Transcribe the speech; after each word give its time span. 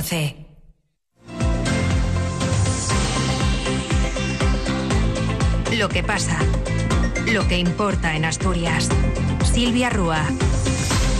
14. 0.00 0.34
Lo 5.76 5.88
que 5.90 6.02
pasa. 6.02 6.38
Lo 7.26 7.46
que 7.46 7.58
importa 7.58 8.16
en 8.16 8.24
Asturias. 8.24 8.88
Silvia 9.52 9.90
Rúa. 9.90 10.24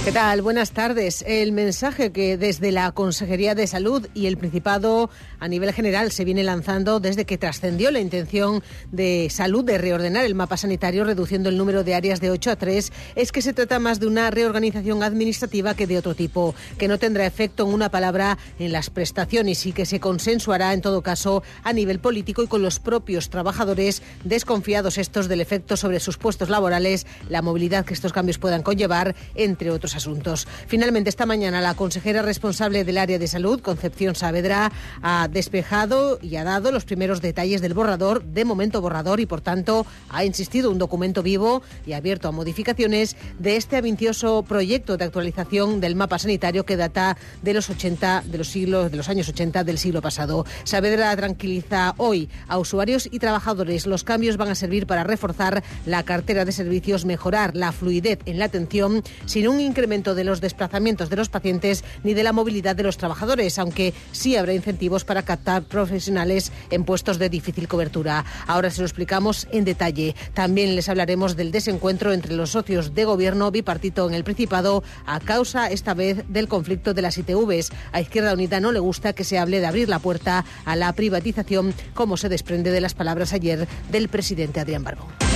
¿Qué 0.02 0.12
tal? 0.12 0.40
Buenas 0.40 0.70
tardes. 0.70 1.22
El 1.26 1.52
mensaje 1.52 2.10
que 2.10 2.38
desde 2.38 2.72
la 2.72 2.90
Consejería 2.90 3.54
de 3.54 3.66
Salud 3.66 4.08
y 4.14 4.28
el 4.28 4.38
Principado 4.38 5.10
a 5.38 5.46
nivel 5.46 5.74
general 5.74 6.10
se 6.10 6.24
viene 6.24 6.42
lanzando 6.42 7.00
desde 7.00 7.26
que 7.26 7.36
trascendió 7.36 7.90
la 7.90 8.00
intención 8.00 8.62
de 8.92 9.28
salud 9.30 9.62
de 9.62 9.76
reordenar 9.76 10.24
el 10.24 10.34
mapa 10.34 10.56
sanitario 10.56 11.04
reduciendo 11.04 11.50
el 11.50 11.58
número 11.58 11.84
de 11.84 11.94
áreas 11.94 12.22
de 12.22 12.30
8 12.30 12.50
a 12.50 12.56
3 12.56 12.92
es 13.14 13.30
que 13.30 13.42
se 13.42 13.52
trata 13.52 13.78
más 13.78 14.00
de 14.00 14.06
una 14.06 14.30
reorganización 14.30 15.02
administrativa 15.02 15.74
que 15.74 15.86
de 15.86 15.98
otro 15.98 16.14
tipo, 16.14 16.54
que 16.78 16.88
no 16.88 16.98
tendrá 16.98 17.26
efecto 17.26 17.66
en 17.66 17.74
una 17.74 17.90
palabra 17.90 18.38
en 18.58 18.72
las 18.72 18.88
prestaciones 18.88 19.66
y 19.66 19.72
que 19.72 19.84
se 19.84 20.00
consensuará 20.00 20.72
en 20.72 20.80
todo 20.80 21.02
caso 21.02 21.42
a 21.62 21.74
nivel 21.74 22.00
político 22.00 22.42
y 22.42 22.46
con 22.46 22.62
los 22.62 22.80
propios 22.80 23.28
trabajadores 23.28 24.02
desconfiados 24.24 24.96
estos 24.96 25.28
del 25.28 25.42
efecto 25.42 25.76
sobre 25.76 26.00
sus 26.00 26.16
puestos 26.16 26.48
laborales, 26.48 27.06
la 27.28 27.42
movilidad 27.42 27.84
que 27.84 27.92
estos 27.92 28.14
cambios 28.14 28.38
puedan 28.38 28.62
conllevar, 28.62 29.14
entre 29.34 29.70
otros 29.70 29.89
asuntos. 29.96 30.46
Finalmente, 30.66 31.10
esta 31.10 31.26
mañana 31.26 31.60
la 31.60 31.74
consejera 31.74 32.22
responsable 32.22 32.84
del 32.84 32.98
área 32.98 33.18
de 33.18 33.28
salud, 33.28 33.60
Concepción 33.60 34.14
Saavedra, 34.14 34.72
ha 35.02 35.28
despejado 35.28 36.18
y 36.22 36.36
ha 36.36 36.44
dado 36.44 36.72
los 36.72 36.84
primeros 36.84 37.20
detalles 37.20 37.60
del 37.60 37.74
borrador, 37.74 38.24
de 38.24 38.44
momento 38.44 38.80
borrador, 38.80 39.20
y 39.20 39.26
por 39.26 39.40
tanto 39.40 39.86
ha 40.08 40.24
insistido 40.24 40.70
un 40.70 40.78
documento 40.78 41.22
vivo 41.22 41.62
y 41.86 41.92
abierto 41.92 42.28
a 42.28 42.32
modificaciones 42.32 43.16
de 43.38 43.56
este 43.56 43.76
ambicioso 43.76 44.42
proyecto 44.42 44.96
de 44.96 45.04
actualización 45.04 45.80
del 45.80 45.96
mapa 45.96 46.18
sanitario 46.18 46.64
que 46.64 46.76
data 46.76 47.16
de 47.42 47.54
los 47.54 47.70
80 47.70 48.24
de 48.26 48.38
los 48.38 48.48
siglos 48.48 48.90
de 48.90 48.96
los 48.96 49.08
años 49.08 49.28
80 49.28 49.64
del 49.64 49.78
siglo 49.78 50.02
pasado. 50.02 50.44
Saavedra 50.64 51.14
tranquiliza 51.16 51.94
hoy 51.96 52.28
a 52.48 52.58
usuarios 52.58 53.08
y 53.10 53.18
trabajadores. 53.18 53.86
Los 53.86 54.04
cambios 54.04 54.36
van 54.36 54.48
a 54.48 54.54
servir 54.54 54.86
para 54.86 55.04
reforzar 55.04 55.62
la 55.86 56.02
cartera 56.04 56.44
de 56.44 56.52
servicios, 56.52 57.04
mejorar 57.04 57.56
la 57.56 57.72
fluidez 57.72 58.18
en 58.26 58.38
la 58.38 58.46
atención 58.46 59.02
sin 59.26 59.48
un 59.48 59.60
incremento 59.60 59.79
incremento 59.80 60.14
de 60.14 60.24
los 60.24 60.42
desplazamientos 60.42 61.08
de 61.08 61.16
los 61.16 61.30
pacientes 61.30 61.84
ni 62.04 62.12
de 62.12 62.22
la 62.22 62.34
movilidad 62.34 62.76
de 62.76 62.82
los 62.82 62.98
trabajadores, 62.98 63.58
aunque 63.58 63.94
sí 64.12 64.36
habrá 64.36 64.52
incentivos 64.52 65.06
para 65.06 65.22
captar 65.22 65.62
profesionales 65.62 66.52
en 66.68 66.84
puestos 66.84 67.18
de 67.18 67.30
difícil 67.30 67.66
cobertura. 67.66 68.26
Ahora 68.46 68.70
se 68.70 68.82
lo 68.82 68.86
explicamos 68.86 69.48
en 69.52 69.64
detalle. 69.64 70.14
También 70.34 70.76
les 70.76 70.90
hablaremos 70.90 71.34
del 71.34 71.50
desencuentro 71.50 72.12
entre 72.12 72.34
los 72.34 72.50
socios 72.50 72.94
de 72.94 73.06
gobierno 73.06 73.50
bipartito 73.50 74.06
en 74.06 74.12
el 74.12 74.22
Principado 74.22 74.84
a 75.06 75.18
causa 75.18 75.70
esta 75.70 75.94
vez 75.94 76.24
del 76.28 76.46
conflicto 76.46 76.92
de 76.92 77.00
las 77.00 77.16
ITVs. 77.16 77.70
A 77.92 78.02
Izquierda 78.02 78.34
Unida 78.34 78.60
no 78.60 78.72
le 78.72 78.80
gusta 78.80 79.14
que 79.14 79.24
se 79.24 79.38
hable 79.38 79.60
de 79.60 79.66
abrir 79.66 79.88
la 79.88 79.98
puerta 79.98 80.44
a 80.66 80.76
la 80.76 80.92
privatización, 80.92 81.72
como 81.94 82.18
se 82.18 82.28
desprende 82.28 82.70
de 82.70 82.82
las 82.82 82.92
palabras 82.92 83.32
ayer 83.32 83.66
del 83.90 84.10
presidente 84.10 84.60
Adrián 84.60 84.84
Barbón. 84.84 85.29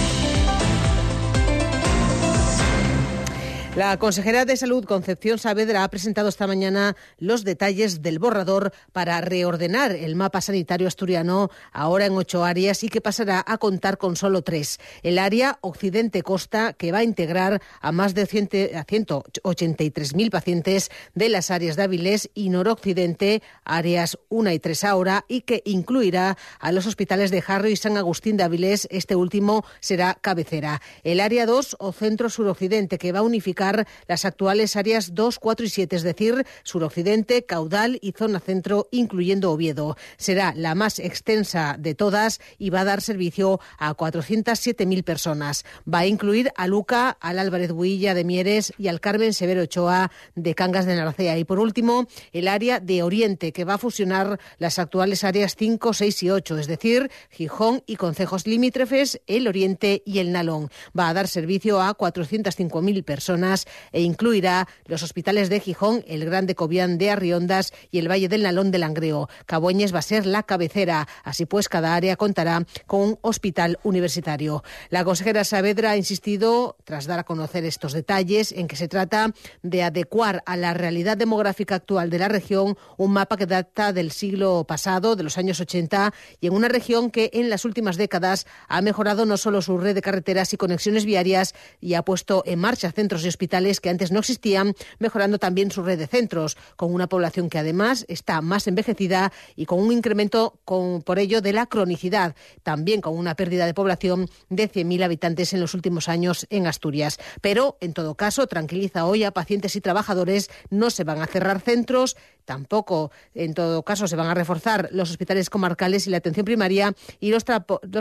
La 3.76 3.98
consejera 3.98 4.44
de 4.44 4.56
Salud, 4.56 4.84
Concepción 4.84 5.40
Saavedra, 5.40 5.82
ha 5.82 5.88
presentado 5.88 6.28
esta 6.28 6.46
mañana 6.46 6.94
los 7.18 7.42
detalles 7.42 8.02
del 8.02 8.20
borrador 8.20 8.72
para 8.92 9.20
reordenar 9.20 9.96
el 9.96 10.14
mapa 10.14 10.40
sanitario 10.40 10.86
asturiano, 10.86 11.50
ahora 11.72 12.06
en 12.06 12.12
ocho 12.12 12.44
áreas, 12.44 12.84
y 12.84 12.88
que 12.88 13.00
pasará 13.00 13.42
a 13.44 13.58
contar 13.58 13.98
con 13.98 14.14
solo 14.14 14.42
tres. 14.42 14.78
El 15.02 15.18
área 15.18 15.58
Occidente-Costa, 15.60 16.74
que 16.74 16.92
va 16.92 16.98
a 16.98 17.02
integrar 17.02 17.60
a 17.80 17.90
más 17.90 18.14
de 18.14 18.28
183.000 18.28 20.30
pacientes 20.30 20.92
de 21.16 21.28
las 21.28 21.50
áreas 21.50 21.74
de 21.74 21.82
Avilés 21.82 22.30
y 22.32 22.50
Noroccidente, 22.50 23.42
áreas 23.64 24.16
1 24.28 24.52
y 24.52 24.60
3 24.60 24.84
ahora, 24.84 25.24
y 25.26 25.40
que 25.40 25.62
incluirá 25.64 26.38
a 26.60 26.70
los 26.70 26.86
hospitales 26.86 27.32
de 27.32 27.42
Jarro 27.42 27.68
y 27.68 27.74
San 27.74 27.96
Agustín 27.96 28.36
de 28.36 28.44
Avilés. 28.44 28.86
Este 28.92 29.16
último 29.16 29.64
será 29.80 30.14
cabecera. 30.14 30.80
El 31.02 31.18
área 31.18 31.44
2 31.44 31.78
o 31.80 31.90
Centro-Suroccidente, 31.90 32.98
que 32.98 33.10
va 33.10 33.18
a 33.18 33.22
unificar 33.22 33.63
las 34.06 34.24
actuales 34.24 34.76
áreas 34.76 35.14
2, 35.14 35.38
4 35.38 35.66
y 35.66 35.68
7, 35.68 35.96
es 35.96 36.02
decir, 36.02 36.46
suroccidente, 36.62 37.44
caudal 37.44 37.98
y 38.00 38.12
zona 38.12 38.40
centro, 38.40 38.88
incluyendo 38.90 39.50
Oviedo. 39.50 39.96
Será 40.16 40.52
la 40.56 40.74
más 40.74 40.98
extensa 40.98 41.76
de 41.78 41.94
todas 41.94 42.40
y 42.58 42.70
va 42.70 42.80
a 42.80 42.84
dar 42.84 43.00
servicio 43.00 43.60
a 43.78 43.94
407.000 43.94 45.02
personas. 45.04 45.64
Va 45.92 46.00
a 46.00 46.06
incluir 46.06 46.52
a 46.56 46.66
Luca, 46.66 47.16
al 47.20 47.38
Álvarez 47.38 47.72
Builla 47.72 48.14
de 48.14 48.24
Mieres 48.24 48.72
y 48.78 48.88
al 48.88 49.00
Carmen 49.00 49.32
Severo 49.32 49.62
Ochoa 49.62 50.10
de 50.34 50.54
Cangas 50.54 50.86
de 50.86 50.96
Narcea. 50.96 51.38
Y 51.38 51.44
por 51.44 51.58
último, 51.58 52.06
el 52.32 52.48
área 52.48 52.80
de 52.80 53.02
Oriente, 53.02 53.52
que 53.52 53.64
va 53.64 53.74
a 53.74 53.78
fusionar 53.78 54.38
las 54.58 54.78
actuales 54.78 55.24
áreas 55.24 55.56
5, 55.56 55.92
6 55.94 56.22
y 56.22 56.30
8, 56.30 56.58
es 56.58 56.66
decir, 56.66 57.10
Gijón 57.30 57.82
y 57.86 57.96
concejos 57.96 58.46
limítrofes, 58.46 59.20
el 59.26 59.48
Oriente 59.48 60.02
y 60.04 60.18
el 60.18 60.32
Nalón. 60.32 60.70
Va 60.98 61.08
a 61.08 61.14
dar 61.14 61.28
servicio 61.28 61.80
a 61.80 61.96
405.000 61.96 63.04
personas 63.04 63.53
e 63.92 64.02
incluirá 64.02 64.68
los 64.86 65.02
hospitales 65.02 65.48
de 65.48 65.60
Gijón, 65.60 66.04
el 66.06 66.24
Grande 66.24 66.54
Cobián 66.54 66.98
de 66.98 67.10
Arriondas 67.10 67.72
y 67.90 67.98
el 67.98 68.10
Valle 68.10 68.28
del 68.28 68.42
Nalón 68.42 68.70
de 68.70 68.78
Langreo. 68.78 69.28
Caboñes 69.46 69.94
va 69.94 70.00
a 70.00 70.02
ser 70.02 70.26
la 70.26 70.42
cabecera. 70.42 71.06
Así 71.22 71.46
pues, 71.46 71.68
cada 71.68 71.94
área 71.94 72.16
contará 72.16 72.66
con 72.86 73.00
un 73.00 73.18
hospital 73.22 73.78
universitario. 73.82 74.62
La 74.90 75.04
consejera 75.04 75.44
Saavedra 75.44 75.92
ha 75.92 75.96
insistido, 75.96 76.76
tras 76.84 77.06
dar 77.06 77.20
a 77.20 77.24
conocer 77.24 77.64
estos 77.64 77.92
detalles, 77.92 78.52
en 78.52 78.66
que 78.68 78.76
se 78.76 78.88
trata 78.88 79.32
de 79.62 79.82
adecuar 79.82 80.42
a 80.46 80.56
la 80.56 80.74
realidad 80.74 81.16
demográfica 81.16 81.76
actual 81.76 82.10
de 82.10 82.18
la 82.18 82.28
región 82.28 82.76
un 82.96 83.12
mapa 83.12 83.36
que 83.36 83.46
data 83.46 83.92
del 83.92 84.10
siglo 84.10 84.64
pasado, 84.66 85.16
de 85.16 85.22
los 85.22 85.38
años 85.38 85.60
80, 85.60 86.12
y 86.40 86.46
en 86.48 86.54
una 86.54 86.68
región 86.68 87.10
que 87.10 87.30
en 87.32 87.50
las 87.50 87.64
últimas 87.64 87.96
décadas 87.96 88.46
ha 88.68 88.82
mejorado 88.82 89.26
no 89.26 89.36
solo 89.36 89.62
su 89.62 89.78
red 89.78 89.94
de 89.94 90.02
carreteras 90.02 90.52
y 90.52 90.56
conexiones 90.56 91.04
viarias 91.04 91.54
y 91.80 91.94
ha 91.94 92.02
puesto 92.02 92.42
en 92.46 92.58
marcha 92.58 92.92
centros 92.92 93.24
y 93.24 93.28
hospitales 93.28 93.43
que 93.48 93.90
antes 93.90 94.10
no 94.10 94.20
existían, 94.20 94.74
mejorando 94.98 95.38
también 95.38 95.70
su 95.70 95.82
red 95.82 95.98
de 95.98 96.06
centros, 96.06 96.56
con 96.76 96.92
una 96.92 97.08
población 97.08 97.48
que 97.48 97.58
además 97.58 98.04
está 98.08 98.40
más 98.40 98.66
envejecida 98.66 99.32
y 99.56 99.66
con 99.66 99.80
un 99.80 99.92
incremento 99.92 100.60
por 100.64 101.18
ello 101.18 101.40
de 101.40 101.52
la 101.52 101.66
cronicidad, 101.66 102.34
también 102.62 103.00
con 103.00 103.16
una 103.16 103.34
pérdida 103.34 103.66
de 103.66 103.74
población 103.74 104.28
de 104.48 104.70
100.000 104.70 105.04
habitantes 105.04 105.52
en 105.52 105.60
los 105.60 105.74
últimos 105.74 106.08
años 106.08 106.46
en 106.50 106.66
Asturias. 106.66 107.18
Pero, 107.40 107.76
en 107.80 107.92
todo 107.92 108.14
caso, 108.14 108.46
tranquiliza 108.46 109.06
hoy 109.06 109.24
a 109.24 109.30
pacientes 109.30 109.76
y 109.76 109.80
trabajadores, 109.80 110.50
no 110.70 110.90
se 110.90 111.04
van 111.04 111.22
a 111.22 111.26
cerrar 111.26 111.60
centros, 111.60 112.16
tampoco, 112.44 113.10
en 113.34 113.54
todo 113.54 113.82
caso, 113.82 114.06
se 114.06 114.16
van 114.16 114.28
a 114.28 114.34
reforzar 114.34 114.88
los 114.92 115.10
hospitales 115.10 115.50
comarcales 115.50 116.06
y 116.06 116.10
la 116.10 116.18
atención 116.18 116.44
primaria 116.44 116.94
y 117.20 117.30
los, 117.30 117.44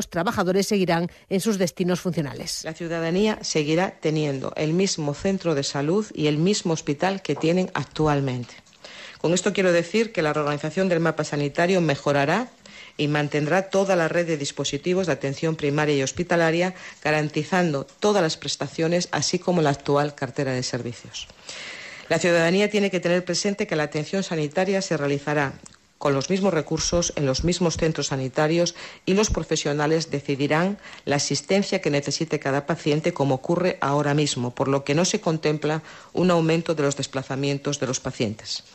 trabajadores 0.09 0.67
seguirán 0.67 1.09
en 1.29 1.39
sus 1.39 1.57
destinos 1.57 2.01
funcionales. 2.01 2.63
La 2.63 2.73
ciudadanía 2.73 3.39
seguirá 3.41 3.99
teniendo 3.99 4.53
el 4.55 4.73
mismo 4.73 5.13
centro 5.13 5.55
de 5.55 5.63
salud 5.63 6.05
y 6.13 6.27
el 6.27 6.37
mismo 6.37 6.73
hospital 6.73 7.21
que 7.21 7.35
tienen 7.35 7.71
actualmente. 7.73 8.55
Con 9.19 9.33
esto 9.33 9.53
quiero 9.53 9.71
decir 9.71 10.11
que 10.11 10.21
la 10.21 10.33
reorganización 10.33 10.89
del 10.89 10.99
mapa 10.99 11.23
sanitario 11.23 11.79
mejorará 11.79 12.49
y 12.97 13.07
mantendrá 13.07 13.69
toda 13.69 13.95
la 13.95 14.07
red 14.07 14.27
de 14.27 14.37
dispositivos 14.37 15.07
de 15.07 15.13
atención 15.13 15.55
primaria 15.55 15.95
y 15.95 16.03
hospitalaria, 16.03 16.75
garantizando 17.03 17.85
todas 17.85 18.21
las 18.21 18.37
prestaciones, 18.37 19.07
así 19.11 19.39
como 19.39 19.61
la 19.61 19.71
actual 19.71 20.13
cartera 20.13 20.51
de 20.51 20.63
servicios. 20.63 21.27
La 22.09 22.19
ciudadanía 22.19 22.69
tiene 22.69 22.91
que 22.91 22.99
tener 22.99 23.23
presente 23.23 23.67
que 23.67 23.75
la 23.75 23.83
atención 23.83 24.23
sanitaria 24.23 24.81
se 24.81 24.97
realizará 24.97 25.53
con 26.03 26.13
los 26.13 26.29
mismos 26.29 26.53
recursos 26.53 27.13
en 27.15 27.25
los 27.25 27.45
mismos 27.45 27.77
centros 27.77 28.07
sanitarios 28.07 28.75
y 29.05 29.13
los 29.13 29.29
profesionales 29.29 30.11
decidirán 30.11 30.77
la 31.05 31.15
asistencia 31.15 31.79
que 31.79 31.89
necesite 31.89 32.39
cada 32.39 32.65
paciente 32.65 33.13
como 33.13 33.35
ocurre 33.35 33.77
ahora 33.79 34.13
mismo, 34.13 34.53
por 34.53 34.67
lo 34.67 34.83
que 34.83 34.95
no 34.95 35.05
se 35.05 35.21
contempla 35.21 35.81
un 36.11 36.29
aumento 36.29 36.75
de 36.75 36.83
los 36.83 36.97
desplazamientos 36.97 37.79
de 37.79 37.87
los 37.87 38.01
pacientes. 38.01 38.65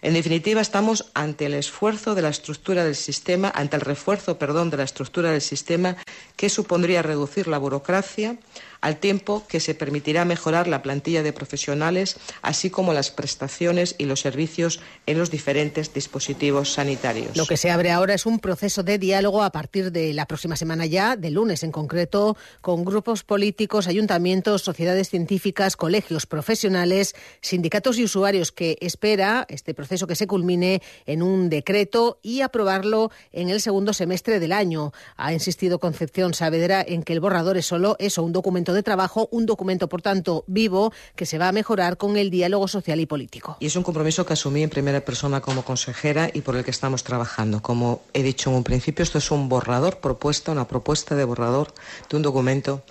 En 0.00 0.14
definitiva, 0.14 0.60
estamos 0.60 1.12
ante 1.14 1.46
el 1.46 1.54
esfuerzo 1.54 2.14
de 2.14 2.22
la 2.22 2.30
estructura 2.30 2.84
del 2.84 2.96
sistema, 2.96 3.52
ante 3.54 3.76
el 3.76 3.82
refuerzo, 3.82 4.38
perdón, 4.38 4.70
de 4.70 4.78
la 4.78 4.82
estructura 4.82 5.30
del 5.30 5.42
sistema 5.42 5.96
que 6.36 6.48
supondría 6.48 7.02
reducir 7.02 7.46
la 7.46 7.58
burocracia, 7.58 8.38
al 8.82 8.98
tiempo 8.98 9.44
que 9.48 9.60
se 9.60 9.74
permitirá 9.74 10.26
mejorar 10.26 10.68
la 10.68 10.82
plantilla 10.82 11.22
de 11.22 11.32
profesionales, 11.32 12.16
así 12.42 12.68
como 12.68 12.92
las 12.92 13.10
prestaciones 13.10 13.94
y 13.96 14.04
los 14.04 14.20
servicios 14.20 14.80
en 15.06 15.18
los 15.18 15.30
diferentes 15.30 15.94
dispositivos 15.94 16.74
sanitarios. 16.74 17.36
Lo 17.36 17.46
que 17.46 17.56
se 17.56 17.70
abre 17.70 17.92
ahora 17.92 18.14
es 18.14 18.26
un 18.26 18.40
proceso 18.40 18.82
de 18.82 18.98
diálogo 18.98 19.42
a 19.42 19.50
partir 19.50 19.92
de 19.92 20.12
la 20.12 20.26
próxima 20.26 20.56
semana 20.56 20.84
ya, 20.84 21.16
de 21.16 21.30
lunes 21.30 21.62
en 21.62 21.72
concreto, 21.72 22.36
con 22.60 22.84
grupos 22.84 23.22
políticos, 23.22 23.86
ayuntamientos, 23.86 24.62
sociedades 24.62 25.08
científicas, 25.08 25.76
colegios 25.76 26.26
profesionales, 26.26 27.14
sindicatos 27.40 27.98
y 27.98 28.04
usuarios 28.04 28.50
que 28.50 28.76
espera 28.80 29.46
este 29.48 29.74
proceso 29.74 30.06
que 30.06 30.16
se 30.16 30.26
culmine 30.26 30.82
en 31.06 31.22
un 31.22 31.48
decreto 31.48 32.18
y 32.22 32.40
aprobarlo 32.40 33.10
en 33.30 33.48
el 33.48 33.60
segundo 33.60 33.92
semestre 33.92 34.40
del 34.40 34.50
año. 34.50 34.92
Ha 35.16 35.32
insistido 35.32 35.78
Concepción 35.78 36.34
Saavedra 36.34 36.84
en 36.86 37.04
que 37.04 37.12
el 37.12 37.20
borrador 37.20 37.56
es 37.56 37.66
solo 37.66 37.94
eso, 38.00 38.24
un 38.24 38.32
documento 38.32 38.71
de 38.72 38.82
trabajo, 38.82 39.28
un 39.30 39.46
documento, 39.46 39.88
por 39.88 40.02
tanto, 40.02 40.44
vivo, 40.46 40.92
que 41.16 41.26
se 41.26 41.38
va 41.38 41.48
a 41.48 41.52
mejorar 41.52 41.96
con 41.96 42.16
el 42.16 42.30
diálogo 42.30 42.68
social 42.68 43.00
y 43.00 43.06
político. 43.06 43.56
Y 43.60 43.66
es 43.66 43.76
un 43.76 43.82
compromiso 43.82 44.24
que 44.26 44.32
asumí 44.32 44.62
en 44.62 44.70
primera 44.70 45.00
persona 45.04 45.40
como 45.40 45.64
consejera 45.64 46.30
y 46.32 46.40
por 46.40 46.56
el 46.56 46.64
que 46.64 46.70
estamos 46.70 47.04
trabajando. 47.04 47.62
Como 47.62 48.02
he 48.12 48.22
dicho 48.22 48.50
en 48.50 48.56
un 48.56 48.64
principio, 48.64 49.02
esto 49.02 49.18
es 49.18 49.30
un 49.30 49.48
borrador 49.48 49.98
propuesta, 49.98 50.52
una 50.52 50.68
propuesta 50.68 51.14
de 51.14 51.24
borrador 51.24 51.72
de 52.08 52.16
un 52.16 52.22
documento 52.22 52.82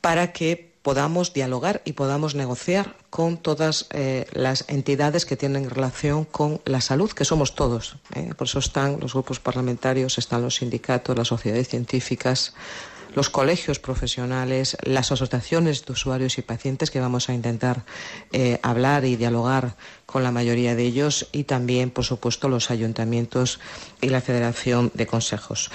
para 0.00 0.32
que 0.32 0.72
podamos 0.82 1.32
dialogar 1.32 1.80
y 1.84 1.92
podamos 1.92 2.34
negociar 2.34 2.96
con 3.08 3.36
todas 3.36 3.86
eh, 3.90 4.26
las 4.32 4.64
entidades 4.68 5.24
que 5.24 5.36
tienen 5.36 5.70
relación 5.70 6.24
con 6.24 6.60
la 6.64 6.80
salud, 6.80 7.12
que 7.12 7.24
somos 7.24 7.54
todos. 7.54 7.96
¿eh? 8.14 8.34
Por 8.36 8.48
eso 8.48 8.58
están 8.58 8.98
los 9.00 9.12
grupos 9.12 9.38
parlamentarios, 9.38 10.18
están 10.18 10.42
los 10.42 10.56
sindicatos, 10.56 11.16
las 11.16 11.28
sociedades 11.28 11.68
científicas, 11.68 12.54
los 13.14 13.30
colegios 13.30 13.78
profesionales, 13.78 14.76
las 14.82 15.12
asociaciones 15.12 15.84
de 15.84 15.92
usuarios 15.92 16.38
y 16.38 16.42
pacientes 16.42 16.90
que 16.90 17.00
vamos 17.00 17.28
a 17.28 17.34
intentar 17.34 17.84
eh, 18.32 18.58
hablar 18.62 19.04
y 19.04 19.16
dialogar 19.16 19.76
con 20.12 20.22
la 20.22 20.30
mayoría 20.30 20.76
de 20.76 20.84
ellos 20.84 21.26
y 21.32 21.44
también, 21.44 21.90
por 21.90 22.04
supuesto, 22.04 22.48
los 22.48 22.70
ayuntamientos 22.70 23.58
y 24.02 24.10
la 24.10 24.20
Federación 24.20 24.90
de 24.94 25.06
Consejos. 25.06 25.70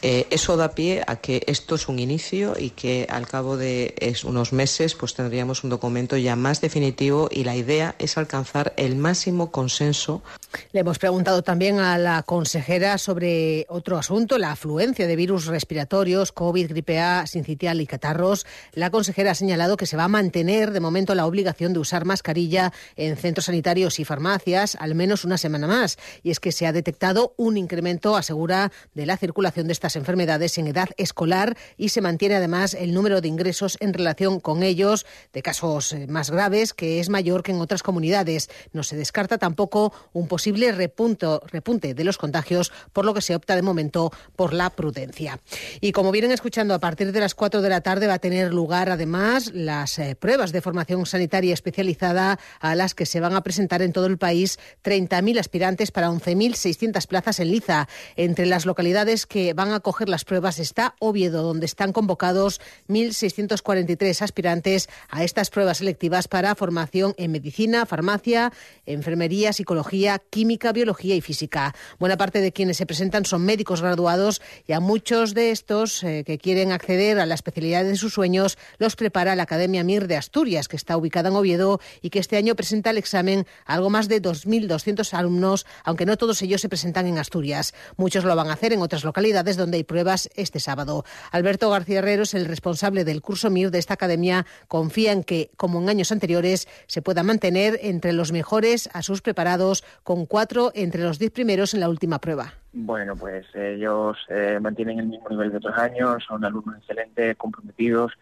Eh, 0.00 0.26
eso 0.30 0.56
da 0.56 0.74
pie 0.74 1.04
a 1.06 1.16
que 1.16 1.44
esto 1.46 1.74
es 1.74 1.88
un 1.88 1.98
inicio 1.98 2.54
y 2.58 2.70
que 2.70 3.06
al 3.10 3.28
cabo 3.28 3.56
de 3.56 3.94
unos 4.24 4.52
meses 4.52 4.94
pues 4.94 5.14
tendríamos 5.14 5.62
un 5.64 5.70
documento 5.70 6.16
ya 6.16 6.36
más 6.36 6.60
definitivo 6.60 7.28
y 7.30 7.44
la 7.44 7.54
idea 7.54 7.94
es 7.98 8.16
alcanzar 8.16 8.72
el 8.76 8.96
máximo 8.96 9.50
consenso. 9.50 10.22
Le 10.72 10.80
hemos 10.80 10.98
preguntado 10.98 11.42
también 11.42 11.78
a 11.78 11.98
la 11.98 12.22
consejera 12.22 12.98
sobre 12.98 13.66
otro 13.68 13.98
asunto, 13.98 14.38
la 14.38 14.52
afluencia 14.52 15.06
de 15.06 15.16
virus 15.16 15.46
respiratorios, 15.46 16.32
COVID, 16.32 16.68
gripe 16.68 16.98
A, 16.98 17.26
sincitial 17.26 17.80
y 17.80 17.86
catarros. 17.86 18.46
La 18.72 18.90
consejera 18.90 19.32
ha 19.32 19.34
señalado 19.34 19.76
que 19.76 19.86
se 19.86 19.96
va 19.96 20.04
a 20.04 20.08
mantener 20.08 20.70
de 20.70 20.80
momento 20.80 21.14
la 21.14 21.26
obligación 21.26 21.72
de 21.72 21.80
usar 21.80 22.04
mascarilla 22.04 22.72
en 22.96 23.16
centros 23.16 23.46
sanitarios 23.46 23.81
y 23.82 24.04
farmacias 24.04 24.76
al 24.78 24.94
menos 24.94 25.24
una 25.24 25.38
semana 25.38 25.66
más. 25.66 25.98
Y 26.22 26.30
es 26.30 26.40
que 26.40 26.52
se 26.52 26.66
ha 26.66 26.72
detectado 26.72 27.34
un 27.36 27.56
incremento, 27.56 28.16
asegura, 28.16 28.70
de 28.94 29.06
la 29.06 29.16
circulación 29.16 29.66
de 29.66 29.72
estas 29.72 29.96
enfermedades 29.96 30.58
en 30.58 30.68
edad 30.68 30.88
escolar 30.96 31.56
y 31.76 31.88
se 31.88 32.00
mantiene 32.00 32.36
además 32.36 32.74
el 32.74 32.94
número 32.94 33.20
de 33.20 33.28
ingresos 33.28 33.76
en 33.80 33.92
relación 33.92 34.40
con 34.40 34.62
ellos 34.62 35.06
de 35.32 35.42
casos 35.42 35.92
eh, 35.92 36.06
más 36.06 36.30
graves, 36.30 36.74
que 36.74 37.00
es 37.00 37.08
mayor 37.08 37.42
que 37.42 37.52
en 37.52 37.60
otras 37.60 37.82
comunidades. 37.82 38.50
No 38.72 38.82
se 38.82 38.96
descarta 38.96 39.38
tampoco 39.38 39.92
un 40.12 40.28
posible 40.28 40.72
repunto, 40.72 41.42
repunte 41.46 41.94
de 41.94 42.04
los 42.04 42.18
contagios, 42.18 42.72
por 42.92 43.04
lo 43.04 43.14
que 43.14 43.22
se 43.22 43.34
opta 43.34 43.56
de 43.56 43.62
momento 43.62 44.12
por 44.36 44.52
la 44.52 44.70
prudencia. 44.70 45.40
Y 45.80 45.92
como 45.92 46.12
vienen 46.12 46.32
escuchando, 46.32 46.74
a 46.74 46.78
partir 46.78 47.12
de 47.12 47.20
las 47.20 47.34
4 47.34 47.62
de 47.62 47.68
la 47.68 47.80
tarde 47.80 48.06
va 48.06 48.14
a 48.14 48.18
tener 48.18 48.52
lugar 48.52 48.90
además 48.90 49.50
las 49.54 49.98
eh, 49.98 50.14
pruebas 50.14 50.52
de 50.52 50.60
formación 50.60 51.06
sanitaria 51.06 51.54
especializada 51.54 52.38
a 52.60 52.74
las 52.74 52.94
que 52.94 53.06
se 53.06 53.20
van 53.20 53.34
a 53.34 53.42
presentar 53.42 53.71
en 53.80 53.92
todo 53.92 54.06
el 54.06 54.18
país 54.18 54.58
30.000 54.84 55.38
aspirantes 55.38 55.90
para 55.90 56.10
11.600 56.10 57.06
plazas 57.06 57.40
en 57.40 57.50
Liza. 57.50 57.88
Entre 58.16 58.44
las 58.44 58.66
localidades 58.66 59.24
que 59.24 59.54
van 59.54 59.70
a 59.70 59.76
acoger 59.76 60.08
las 60.08 60.24
pruebas 60.24 60.58
está 60.58 60.94
Oviedo, 60.98 61.42
donde 61.42 61.66
están 61.66 61.92
convocados 61.92 62.60
1.643 62.88 64.20
aspirantes 64.20 64.88
a 65.08 65.24
estas 65.24 65.48
pruebas 65.48 65.78
selectivas 65.78 66.28
para 66.28 66.54
formación 66.54 67.14
en 67.16 67.32
medicina, 67.32 67.86
farmacia, 67.86 68.52
enfermería, 68.84 69.52
psicología, 69.52 70.20
química, 70.30 70.72
biología 70.72 71.14
y 71.14 71.20
física. 71.20 71.74
Buena 71.98 72.16
parte 72.16 72.40
de 72.40 72.52
quienes 72.52 72.76
se 72.76 72.86
presentan 72.86 73.24
son 73.24 73.44
médicos 73.44 73.80
graduados 73.80 74.42
y 74.66 74.72
a 74.72 74.80
muchos 74.80 75.34
de 75.34 75.50
estos 75.50 76.02
eh, 76.02 76.24
que 76.26 76.38
quieren 76.38 76.72
acceder 76.72 77.20
a 77.20 77.26
la 77.26 77.34
especialidad 77.34 77.84
de 77.84 77.96
sus 77.96 78.12
sueños 78.12 78.58
los 78.78 78.96
prepara 78.96 79.36
la 79.36 79.44
Academia 79.44 79.84
MIR 79.84 80.08
de 80.08 80.16
Asturias, 80.16 80.68
que 80.68 80.76
está 80.76 80.96
ubicada 80.96 81.28
en 81.28 81.36
Oviedo 81.36 81.80
y 82.00 82.10
que 82.10 82.18
este 82.18 82.36
año 82.36 82.54
presenta 82.56 82.90
el 82.90 82.98
examen 82.98 83.46
algo 83.64 83.90
más 83.90 84.08
de 84.08 84.20
2.200 84.20 85.12
alumnos, 85.14 85.66
aunque 85.84 86.06
no 86.06 86.16
todos 86.16 86.42
ellos 86.42 86.60
se 86.60 86.68
presentan 86.68 87.06
en 87.06 87.18
Asturias. 87.18 87.74
Muchos 87.96 88.24
lo 88.24 88.36
van 88.36 88.48
a 88.48 88.54
hacer 88.54 88.72
en 88.72 88.80
otras 88.80 89.04
localidades 89.04 89.56
donde 89.56 89.78
hay 89.78 89.84
pruebas 89.84 90.30
este 90.34 90.60
sábado. 90.60 91.04
Alberto 91.30 91.70
García 91.70 91.98
Herreros, 91.98 92.34
el 92.34 92.46
responsable 92.46 93.04
del 93.04 93.22
curso 93.22 93.50
MIR 93.50 93.70
de 93.70 93.78
esta 93.78 93.94
academia, 93.94 94.46
confía 94.68 95.12
en 95.12 95.24
que, 95.24 95.50
como 95.56 95.80
en 95.80 95.88
años 95.88 96.12
anteriores, 96.12 96.68
se 96.86 97.02
pueda 97.02 97.22
mantener 97.22 97.78
entre 97.82 98.12
los 98.12 98.32
mejores 98.32 98.88
a 98.92 99.02
sus 99.02 99.22
preparados, 99.22 99.84
con 100.02 100.26
cuatro 100.26 100.72
entre 100.74 101.02
los 101.02 101.18
diez 101.18 101.30
primeros 101.30 101.74
en 101.74 101.80
la 101.80 101.88
última 101.88 102.18
prueba. 102.18 102.54
Bueno, 102.72 103.14
pues 103.16 103.46
ellos 103.54 104.16
eh, 104.28 104.58
mantienen 104.60 104.98
el 104.98 105.06
mismo 105.06 105.28
nivel 105.28 105.50
de 105.50 105.58
otros 105.58 105.76
años, 105.76 106.24
son 106.26 106.44
alumnos 106.44 106.78
excelentes, 106.78 107.36
comprometidos, 107.36 108.12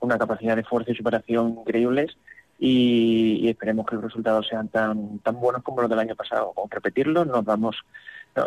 una 0.00 0.18
capacidad 0.18 0.56
de 0.56 0.62
esfuerzo 0.62 0.90
y 0.90 0.96
superación 0.96 1.58
increíbles 1.60 2.16
y, 2.60 3.48
esperemos 3.48 3.86
que 3.86 3.94
los 3.94 4.04
resultados 4.04 4.46
sean 4.46 4.68
tan 4.68 5.18
tan 5.20 5.40
buenos 5.40 5.62
como 5.62 5.80
los 5.80 5.90
del 5.90 5.98
año 5.98 6.14
pasado. 6.14 6.52
Con 6.52 6.70
repetirlo 6.70 7.24
nos 7.24 7.44
damos 7.44 7.76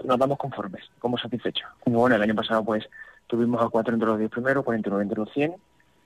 nos 0.06 0.18
damos 0.18 0.38
conformes, 0.38 0.84
como 1.00 1.18
satisfechos. 1.18 1.68
Bueno, 1.86 2.16
el 2.16 2.22
año 2.22 2.36
pasado 2.36 2.64
pues 2.64 2.88
tuvimos 3.28 3.62
a 3.62 3.70
cuatro 3.70 3.94
entre 3.94 4.08
los 4.08 4.20
diez 4.20 4.30
primeros, 4.30 4.64
49 4.64 5.04
entre 5.04 5.20
los 5.20 5.34
100 5.34 5.56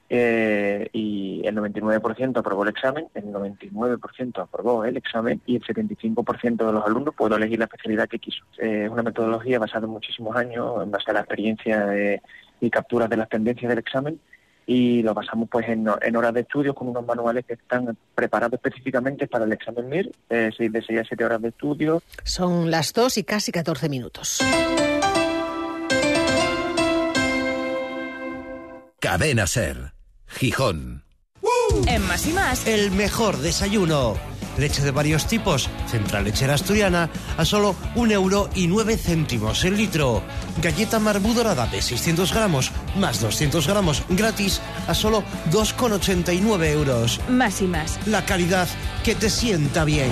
eh, 0.09 0.89
y 0.93 1.41
el 1.45 1.55
99% 1.55 2.37
aprobó 2.37 2.63
el 2.63 2.69
examen, 2.69 3.07
el 3.13 3.25
99% 3.25 4.41
aprobó 4.41 4.85
el 4.85 4.97
examen 4.97 5.41
y 5.45 5.57
el 5.57 5.63
75% 5.63 6.65
de 6.65 6.71
los 6.71 6.85
alumnos 6.85 7.13
pudo 7.13 7.35
elegir 7.35 7.59
la 7.59 7.65
especialidad 7.65 8.07
que 8.07 8.19
quiso. 8.19 8.43
Eh, 8.57 8.85
es 8.85 8.89
una 8.89 9.03
metodología 9.03 9.59
basada 9.59 9.85
en 9.85 9.91
muchísimos 9.91 10.35
años, 10.35 10.81
en 10.81 10.89
base 10.89 11.11
a 11.11 11.13
la 11.13 11.19
experiencia 11.19 12.21
y 12.59 12.69
capturas 12.69 13.09
de 13.09 13.17
las 13.17 13.29
tendencias 13.29 13.69
del 13.69 13.79
examen 13.79 14.19
y 14.67 15.01
lo 15.01 15.13
basamos 15.13 15.47
pues 15.49 15.65
en, 15.69 15.87
horas 15.87 16.33
de 16.33 16.41
estudio 16.41 16.75
con 16.75 16.89
unos 16.89 17.05
manuales 17.05 17.45
que 17.45 17.53
están 17.53 17.97
preparados 18.13 18.55
específicamente 18.55 19.25
para 19.25 19.45
el 19.45 19.53
examen 19.53 19.87
MIR, 19.87 20.11
eh, 20.29 20.51
de 20.59 20.81
6 20.81 20.99
a 20.99 21.03
7 21.05 21.25
horas 21.25 21.41
de 21.41 21.47
estudio. 21.47 22.03
Son 22.23 22.69
las 22.69 22.91
2 22.91 23.17
y 23.17 23.23
casi 23.23 23.51
14 23.53 23.87
minutos. 23.87 24.41
Cadena 28.99 29.47
Ser, 29.47 29.93
Gijón. 30.27 31.05
En 31.87 32.01
más 32.07 32.27
y 32.27 32.33
más. 32.33 32.67
El 32.67 32.91
mejor 32.91 33.37
desayuno 33.37 34.15
leche 34.57 34.83
de 34.83 34.91
varios 34.91 35.27
tipos, 35.27 35.69
central 35.89 36.25
lechera 36.25 36.55
asturiana, 36.55 37.09
a 37.37 37.45
solo 37.45 37.75
un 37.95 38.11
euro 38.11 38.49
y 38.55 38.67
nueve 38.67 38.97
céntimos 38.97 39.63
el 39.63 39.77
litro. 39.77 40.23
Galleta 40.61 40.99
marbu 40.99 41.33
dorada 41.33 41.67
de 41.67 41.81
600 41.81 42.33
gramos, 42.33 42.71
más 42.95 43.21
200 43.21 43.67
gramos 43.67 44.03
gratis, 44.09 44.61
a 44.87 44.93
solo 44.93 45.23
2,89 45.51 46.65
euros. 46.71 47.19
Más 47.29 47.61
y 47.61 47.65
más. 47.65 47.99
La 48.07 48.25
calidad 48.25 48.67
que 49.03 49.15
te 49.15 49.29
sienta 49.29 49.85
bien. 49.85 50.11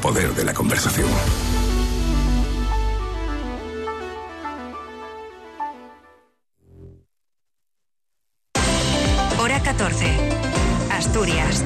poder 0.00 0.34
de 0.34 0.44
la 0.44 0.54
conversación. 0.54 1.08
Hora 9.38 9.62
14. 9.62 10.06
Asturias. 10.90 11.64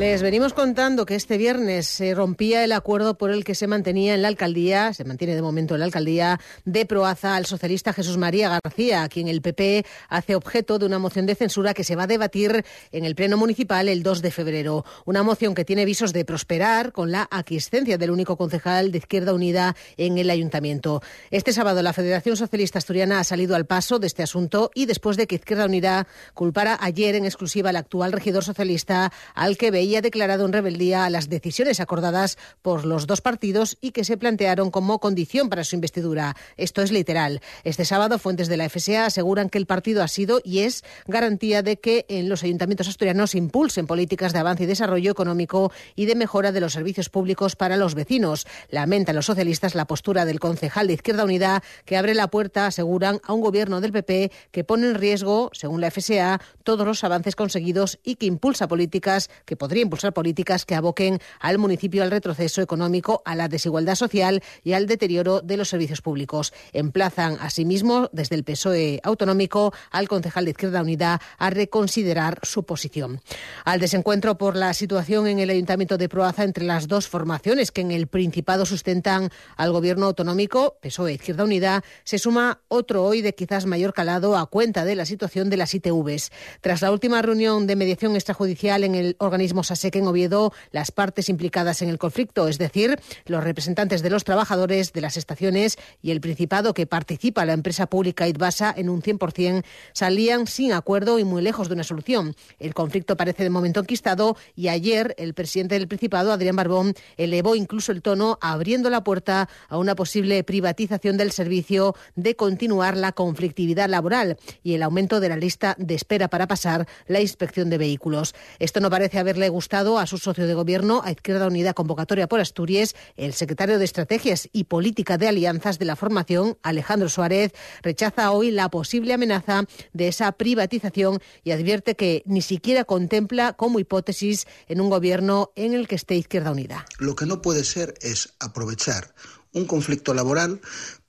Les 0.00 0.22
venimos 0.22 0.54
contando 0.54 1.04
que 1.04 1.14
este 1.14 1.36
viernes 1.36 1.86
se 1.86 2.14
rompía 2.14 2.64
el 2.64 2.72
acuerdo 2.72 3.18
por 3.18 3.30
el 3.30 3.44
que 3.44 3.54
se 3.54 3.66
mantenía 3.66 4.14
en 4.14 4.22
la 4.22 4.28
alcaldía, 4.28 4.94
se 4.94 5.04
mantiene 5.04 5.34
de 5.34 5.42
momento 5.42 5.74
en 5.74 5.80
la 5.80 5.84
alcaldía 5.84 6.40
de 6.64 6.86
Proaza 6.86 7.36
al 7.36 7.44
socialista 7.44 7.92
Jesús 7.92 8.16
María 8.16 8.58
García, 8.64 9.02
a 9.02 9.10
quien 9.10 9.28
el 9.28 9.42
PP 9.42 9.84
hace 10.08 10.36
objeto 10.36 10.78
de 10.78 10.86
una 10.86 10.98
moción 10.98 11.26
de 11.26 11.34
censura 11.34 11.74
que 11.74 11.84
se 11.84 11.96
va 11.96 12.04
a 12.04 12.06
debatir 12.06 12.64
en 12.92 13.04
el 13.04 13.14
Pleno 13.14 13.36
Municipal 13.36 13.90
el 13.90 14.02
2 14.02 14.22
de 14.22 14.30
febrero. 14.30 14.86
Una 15.04 15.22
moción 15.22 15.54
que 15.54 15.66
tiene 15.66 15.84
visos 15.84 16.14
de 16.14 16.24
prosperar 16.24 16.92
con 16.92 17.12
la 17.12 17.28
aquiescencia 17.30 17.98
del 17.98 18.10
único 18.10 18.38
concejal 18.38 18.92
de 18.92 18.98
Izquierda 18.98 19.34
Unida 19.34 19.76
en 19.98 20.16
el 20.16 20.30
ayuntamiento. 20.30 21.02
Este 21.30 21.52
sábado 21.52 21.82
la 21.82 21.92
Federación 21.92 22.38
Socialista 22.38 22.78
Asturiana 22.78 23.20
ha 23.20 23.24
salido 23.24 23.54
al 23.54 23.66
paso 23.66 23.98
de 23.98 24.06
este 24.06 24.22
asunto 24.22 24.70
y 24.74 24.86
después 24.86 25.18
de 25.18 25.26
que 25.26 25.34
Izquierda 25.34 25.66
Unida 25.66 26.06
culpara 26.32 26.78
ayer 26.80 27.16
en 27.16 27.26
exclusiva 27.26 27.68
al 27.68 27.76
actual 27.76 28.12
regidor 28.12 28.44
socialista 28.44 29.12
al 29.34 29.58
que 29.58 29.70
veía 29.70 29.89
había 29.90 30.02
declarado 30.02 30.46
en 30.46 30.52
rebeldía 30.52 31.04
a 31.04 31.10
las 31.10 31.28
decisiones 31.28 31.80
acordadas 31.80 32.38
por 32.62 32.84
los 32.84 33.08
dos 33.08 33.20
partidos 33.20 33.76
y 33.80 33.90
que 33.90 34.04
se 34.04 34.16
plantearon 34.16 34.70
como 34.70 35.00
condición 35.00 35.48
para 35.48 35.64
su 35.64 35.74
investidura. 35.74 36.36
Esto 36.56 36.80
es 36.82 36.92
literal. 36.92 37.40
Este 37.64 37.84
sábado, 37.84 38.20
fuentes 38.20 38.46
de 38.46 38.56
la 38.56 38.68
FSA 38.68 39.06
aseguran 39.06 39.50
que 39.50 39.58
el 39.58 39.66
partido 39.66 40.04
ha 40.04 40.06
sido 40.06 40.40
y 40.44 40.60
es 40.60 40.84
garantía 41.08 41.64
de 41.64 41.80
que 41.80 42.06
en 42.08 42.28
los 42.28 42.44
ayuntamientos 42.44 42.86
asturianos 42.86 43.34
impulsen 43.34 43.88
políticas 43.88 44.32
de 44.32 44.38
avance 44.38 44.62
y 44.62 44.66
desarrollo 44.66 45.10
económico 45.10 45.72
y 45.96 46.06
de 46.06 46.14
mejora 46.14 46.52
de 46.52 46.60
los 46.60 46.72
servicios 46.72 47.08
públicos 47.08 47.56
para 47.56 47.76
los 47.76 47.96
vecinos. 47.96 48.46
Lamentan 48.68 49.16
los 49.16 49.26
socialistas 49.26 49.74
la 49.74 49.88
postura 49.88 50.24
del 50.24 50.38
concejal 50.38 50.86
de 50.86 50.92
Izquierda 50.92 51.24
Unida 51.24 51.64
que 51.84 51.96
abre 51.96 52.14
la 52.14 52.28
puerta, 52.28 52.66
aseguran, 52.66 53.20
a 53.24 53.32
un 53.32 53.40
gobierno 53.40 53.80
del 53.80 53.90
PP 53.90 54.30
que 54.52 54.62
pone 54.62 54.86
en 54.86 54.94
riesgo, 54.94 55.50
según 55.52 55.80
la 55.80 55.90
FSA, 55.90 56.40
todos 56.62 56.86
los 56.86 57.02
avances 57.02 57.34
conseguidos 57.34 57.98
y 58.04 58.14
que 58.14 58.26
impulsa 58.26 58.68
políticas, 58.68 59.30
que 59.44 59.56
podría 59.70 59.82
impulsar 59.82 60.12
políticas 60.12 60.66
que 60.66 60.74
aboquen 60.74 61.20
al 61.38 61.58
municipio 61.58 62.02
al 62.02 62.10
retroceso 62.10 62.60
económico, 62.60 63.22
a 63.24 63.36
la 63.36 63.46
desigualdad 63.46 63.94
social 63.94 64.42
y 64.64 64.72
al 64.72 64.88
deterioro 64.88 65.42
de 65.42 65.56
los 65.56 65.68
servicios 65.68 66.02
públicos. 66.02 66.52
Emplazan 66.72 67.38
asimismo 67.40 68.10
desde 68.12 68.34
el 68.34 68.42
PSOE 68.42 68.98
autonómico 69.04 69.72
al 69.92 70.08
concejal 70.08 70.44
de 70.44 70.50
Izquierda 70.50 70.82
Unida 70.82 71.20
a 71.38 71.50
reconsiderar 71.50 72.40
su 72.42 72.64
posición. 72.64 73.20
Al 73.64 73.78
desencuentro 73.78 74.36
por 74.36 74.56
la 74.56 74.74
situación 74.74 75.28
en 75.28 75.38
el 75.38 75.50
Ayuntamiento 75.50 75.98
de 75.98 76.08
Proaza 76.08 76.42
entre 76.42 76.64
las 76.64 76.88
dos 76.88 77.06
formaciones 77.06 77.70
que 77.70 77.82
en 77.82 77.92
el 77.92 78.08
Principado 78.08 78.66
sustentan 78.66 79.30
al 79.56 79.70
gobierno 79.70 80.06
autonómico, 80.06 80.78
PSOE 80.80 81.12
Izquierda 81.12 81.44
Unida, 81.44 81.84
se 82.02 82.18
suma 82.18 82.60
otro 82.66 83.04
hoy 83.04 83.22
de 83.22 83.36
quizás 83.36 83.66
mayor 83.66 83.92
calado 83.92 84.36
a 84.36 84.46
cuenta 84.46 84.84
de 84.84 84.96
la 84.96 85.04
situación 85.06 85.48
de 85.48 85.58
las 85.58 85.72
ITVs. 85.74 86.32
Tras 86.60 86.82
la 86.82 86.90
última 86.90 87.22
reunión 87.22 87.68
de 87.68 87.76
mediación 87.76 88.16
extrajudicial 88.16 88.82
en 88.82 88.96
el 88.96 89.14
organismo 89.20 89.59
SASEC 89.62 89.96
en 89.96 90.06
Oviedo, 90.06 90.52
las 90.72 90.90
partes 90.90 91.28
implicadas 91.28 91.82
en 91.82 91.88
el 91.88 91.98
conflicto, 91.98 92.48
es 92.48 92.58
decir, 92.58 93.00
los 93.26 93.44
representantes 93.44 94.02
de 94.02 94.10
los 94.10 94.24
trabajadores 94.24 94.92
de 94.92 95.00
las 95.00 95.16
estaciones 95.16 95.78
y 96.02 96.10
el 96.10 96.20
Principado 96.20 96.74
que 96.74 96.86
participa 96.86 97.44
la 97.44 97.52
empresa 97.52 97.86
pública 97.86 98.28
ITBASA 98.28 98.74
en 98.76 98.88
un 98.88 99.02
100%, 99.02 99.64
salían 99.92 100.46
sin 100.46 100.72
acuerdo 100.72 101.18
y 101.18 101.24
muy 101.24 101.42
lejos 101.42 101.68
de 101.68 101.74
una 101.74 101.84
solución. 101.84 102.34
El 102.58 102.74
conflicto 102.74 103.16
parece 103.16 103.42
de 103.42 103.50
momento 103.50 103.80
enquistado 103.80 104.36
y 104.54 104.68
ayer 104.68 105.14
el 105.18 105.34
presidente 105.34 105.78
del 105.78 105.88
Principado, 105.88 106.32
Adrián 106.32 106.56
Barbón, 106.56 106.94
elevó 107.16 107.54
incluso 107.54 107.92
el 107.92 108.02
tono 108.02 108.38
abriendo 108.40 108.90
la 108.90 109.04
puerta 109.04 109.48
a 109.68 109.78
una 109.78 109.94
posible 109.94 110.42
privatización 110.44 111.16
del 111.16 111.32
servicio 111.32 111.94
de 112.16 112.36
continuar 112.36 112.96
la 112.96 113.12
conflictividad 113.12 113.88
laboral 113.88 114.38
y 114.62 114.74
el 114.74 114.82
aumento 114.82 115.20
de 115.20 115.28
la 115.28 115.36
lista 115.36 115.74
de 115.78 115.94
espera 115.94 116.28
para 116.28 116.46
pasar 116.46 116.86
la 117.06 117.20
inspección 117.20 117.70
de 117.70 117.78
vehículos. 117.78 118.34
Esto 118.58 118.80
no 118.80 118.90
parece 118.90 119.18
haberle 119.18 119.49
gustado 119.50 119.98
a 119.98 120.06
su 120.06 120.18
socio 120.18 120.46
de 120.46 120.54
gobierno, 120.54 121.02
a 121.04 121.10
Izquierda 121.10 121.46
Unida 121.46 121.74
Convocatoria 121.74 122.28
por 122.28 122.40
Asturias. 122.40 122.94
El 123.16 123.34
secretario 123.34 123.78
de 123.78 123.84
Estrategias 123.84 124.48
y 124.52 124.64
Política 124.64 125.18
de 125.18 125.28
Alianzas 125.28 125.78
de 125.78 125.84
la 125.84 125.96
Formación, 125.96 126.58
Alejandro 126.62 127.08
Suárez, 127.08 127.52
rechaza 127.82 128.30
hoy 128.30 128.50
la 128.50 128.70
posible 128.70 129.12
amenaza 129.12 129.64
de 129.92 130.08
esa 130.08 130.32
privatización 130.32 131.20
y 131.44 131.50
advierte 131.50 131.96
que 131.96 132.22
ni 132.26 132.42
siquiera 132.42 132.84
contempla 132.84 133.52
como 133.52 133.78
hipótesis 133.78 134.46
en 134.68 134.80
un 134.80 134.90
gobierno 134.90 135.52
en 135.56 135.74
el 135.74 135.86
que 135.86 135.96
esté 135.96 136.14
Izquierda 136.14 136.50
Unida. 136.52 136.86
Lo 136.98 137.14
que 137.14 137.26
no 137.26 137.42
puede 137.42 137.64
ser 137.64 137.94
es 138.00 138.34
aprovechar 138.40 139.14
un 139.52 139.66
conflicto 139.66 140.14
laboral 140.14 140.60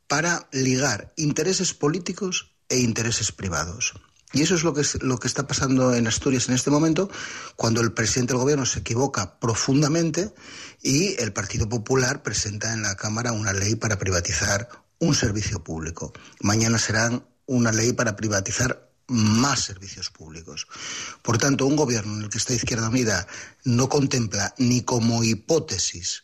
para 0.08 0.50
ligar 0.52 1.14
intereses 1.16 1.74
políticos 1.74 2.52
e 2.70 2.80
intereses 2.80 3.32
privados. 3.32 3.94
Y 4.34 4.42
eso 4.42 4.56
es 4.56 4.64
lo 4.64 4.74
que, 4.74 4.82
es 4.82 5.02
lo 5.02 5.18
que 5.20 5.28
está 5.28 5.46
pasando 5.46 5.94
en 5.94 6.08
Asturias 6.08 6.48
en 6.48 6.56
este 6.56 6.70
momento, 6.70 7.10
cuando 7.56 7.82
el 7.82 7.92
presidente 7.92 8.34
del 8.34 8.42
gobierno 8.42 8.66
se 8.66 8.80
equivoca 8.80 9.40
profundamente 9.40 10.34
y 10.82 11.16
el 11.22 11.34
Partido 11.34 11.68
Popular 11.68 12.24
presenta 12.24 12.74
en 12.74 12.82
la 12.82 12.96
Cámara 12.96 13.34
una 13.34 13.54
ley 13.54 13.76
para 13.76 13.98
privatizar 13.98 14.70
un 15.00 15.16
servicio 15.16 15.64
público. 15.64 16.14
Mañana 16.40 16.78
será 16.78 17.24
una 17.46 17.72
ley 17.72 17.92
para 17.92 18.16
privatizar 18.16 18.90
más 19.08 19.66
servicios 19.66 20.10
públicos. 20.10 20.68
Por 21.22 21.38
tanto, 21.38 21.66
un 21.66 21.76
gobierno 21.76 22.16
en 22.16 22.24
el 22.24 22.30
que 22.30 22.38
está 22.38 22.54
Izquierda 22.54 22.88
Unida 22.88 23.28
no 23.66 23.90
contempla 23.90 24.54
ni 24.58 24.84
como 24.84 25.24
hipótesis 25.24 26.24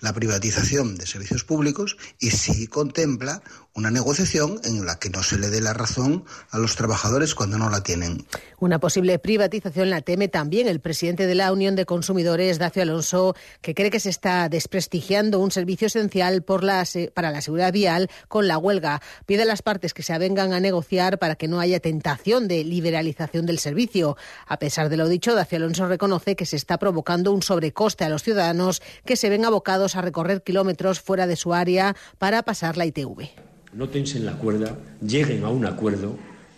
la 0.00 0.12
privatización 0.12 0.96
de 0.96 1.06
servicios 1.06 1.44
públicos 1.44 1.96
y 2.18 2.30
sí 2.30 2.66
contempla 2.66 3.42
una 3.76 3.90
negociación 3.90 4.60
en 4.64 4.86
la 4.86 5.00
que 5.00 5.10
no 5.10 5.24
se 5.24 5.36
le 5.36 5.50
dé 5.50 5.60
la 5.60 5.72
razón 5.72 6.24
a 6.50 6.58
los 6.58 6.76
trabajadores 6.76 7.34
cuando 7.34 7.58
no 7.58 7.68
la 7.70 7.82
tienen. 7.82 8.24
Una 8.60 8.78
posible 8.78 9.18
privatización 9.18 9.90
la 9.90 10.00
teme 10.00 10.28
también 10.28 10.68
el 10.68 10.80
presidente 10.80 11.26
de 11.26 11.34
la 11.34 11.52
Unión 11.52 11.74
de 11.74 11.84
Consumidores, 11.84 12.58
Dacio 12.58 12.82
Alonso, 12.82 13.34
que 13.60 13.74
cree 13.74 13.90
que 13.90 13.98
se 13.98 14.10
está 14.10 14.48
desprestigiando 14.48 15.40
un 15.40 15.50
servicio 15.50 15.88
esencial 15.88 16.44
para 16.44 17.30
la 17.32 17.40
seguridad 17.40 17.72
vial 17.72 18.10
con 18.28 18.46
la 18.46 18.58
huelga. 18.58 19.02
Pide 19.26 19.42
a 19.42 19.46
las 19.46 19.62
partes 19.62 19.92
que 19.92 20.04
se 20.04 20.12
avengan 20.12 20.52
a 20.52 20.60
negociar 20.60 21.18
para 21.18 21.34
que 21.34 21.48
no 21.48 21.58
haya 21.58 21.80
tentación 21.80 22.46
de 22.46 22.62
liberalización 22.62 23.44
del 23.44 23.58
servicio. 23.58 24.16
A 24.46 24.58
pesar 24.60 24.88
de 24.88 24.96
lo 24.96 25.08
dicho, 25.08 25.34
Dacio 25.34 25.56
Alonso 25.56 25.88
reconoce 25.88 26.36
que 26.36 26.46
se 26.46 26.56
está 26.56 26.78
provocando 26.78 27.32
un 27.32 27.42
sobrecoste 27.42 28.04
a 28.04 28.08
los 28.08 28.22
ciudadanos 28.22 28.82
que 29.04 29.16
se 29.16 29.30
ven 29.30 29.44
abocados 29.44 29.96
a 29.96 30.00
recorrer 30.00 30.44
kilómetros 30.44 31.00
fuera 31.00 31.26
de 31.26 31.34
su 31.34 31.52
área 31.54 31.96
para 32.18 32.44
pasar 32.44 32.76
la 32.76 32.86
ITV 32.86 33.53
no 33.76 33.88
tensen 33.88 34.24
la 34.24 34.32
cuerda, 34.32 34.76
lleguen 35.00 35.44
a 35.44 35.48
un 35.48 35.66
acuerdo 35.66 36.16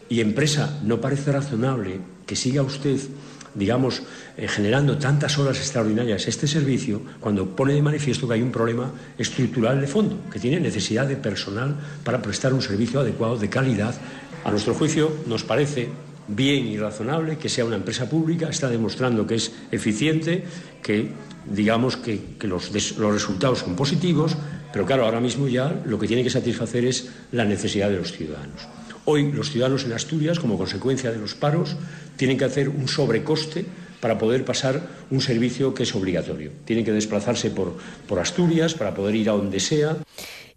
y 0.08 0.20
empresa, 0.20 0.80
no 0.85 1.00
parece 1.00 1.32
razonable 1.32 2.00
que 2.26 2.37
siga 2.37 2.62
usted 2.62 2.99
digamos, 3.56 4.02
eh, 4.37 4.46
generando 4.49 4.99
tantas 4.99 5.38
horas 5.38 5.56
extraordinarias 5.56 6.28
este 6.28 6.46
servicio, 6.46 7.00
cuando 7.20 7.56
pone 7.56 7.73
de 7.73 7.82
manifiesto 7.82 8.28
que 8.28 8.35
hay 8.35 8.42
un 8.42 8.52
problema 8.52 8.92
estructural 9.16 9.80
de 9.80 9.87
fondo, 9.87 10.18
que 10.30 10.38
tiene 10.38 10.61
necesidad 10.61 11.06
de 11.08 11.16
personal 11.16 11.75
para 12.04 12.20
prestar 12.20 12.52
un 12.52 12.61
servicio 12.61 13.00
adecuado, 13.00 13.38
de 13.38 13.49
calidad. 13.49 13.94
A 14.44 14.50
nuestro 14.50 14.75
juicio, 14.75 15.11
nos 15.26 15.42
parece 15.42 15.88
bien 16.28 16.66
y 16.66 16.76
razonable 16.76 17.38
que 17.38 17.49
sea 17.49 17.64
una 17.64 17.76
empresa 17.76 18.08
pública, 18.08 18.49
está 18.49 18.68
demostrando 18.68 19.26
que 19.26 19.37
es 19.37 19.52
eficiente, 19.73 20.44
que 20.82 21.12
digamos 21.46 21.96
que, 21.96 22.20
los, 22.42 22.70
los 22.99 23.12
resultados 23.12 23.61
son 23.61 23.75
positivos, 23.75 24.37
pero 24.73 24.85
claro, 24.85 25.04
ahora 25.04 25.20
mismo 25.20 25.49
ya 25.49 25.82
lo 25.85 25.99
que 25.99 26.06
tiene 26.06 26.23
que 26.23 26.30
satisfacer 26.30 26.85
es 26.85 27.08
la 27.32 27.44
necesidad 27.44 27.90
de 27.90 27.96
los 27.96 28.12
ciudadanos. 28.12 28.68
Hoy 29.04 29.30
los 29.30 29.50
ciudadanos 29.50 29.85
en 29.85 29.92
Asturias, 29.92 30.38
como 30.40 30.58
consecuencia 30.58 31.12
de 31.12 31.18
los 31.18 31.35
paros, 31.35 31.76
tienen 32.16 32.37
que 32.37 32.44
hacer 32.44 32.68
un 32.68 32.88
sobrecoste 32.88 33.64
para 34.00 34.18
poder 34.18 34.44
pasar 34.44 34.80
un 35.11 35.20
servicio 35.20 35.75
que 35.75 35.85
es 35.85 35.94
obligatorio. 35.94 36.50
Tienen 36.64 36.85
que 36.85 36.92
desplazarse 36.92 37.50
por, 37.50 37.76
por 38.08 38.18
Asturias 38.18 38.75
para 38.75 38.94
poder 38.94 39.14
ir 39.14 39.30
a 39.30 39.32
donde 39.32 39.61
sea. 39.61 39.96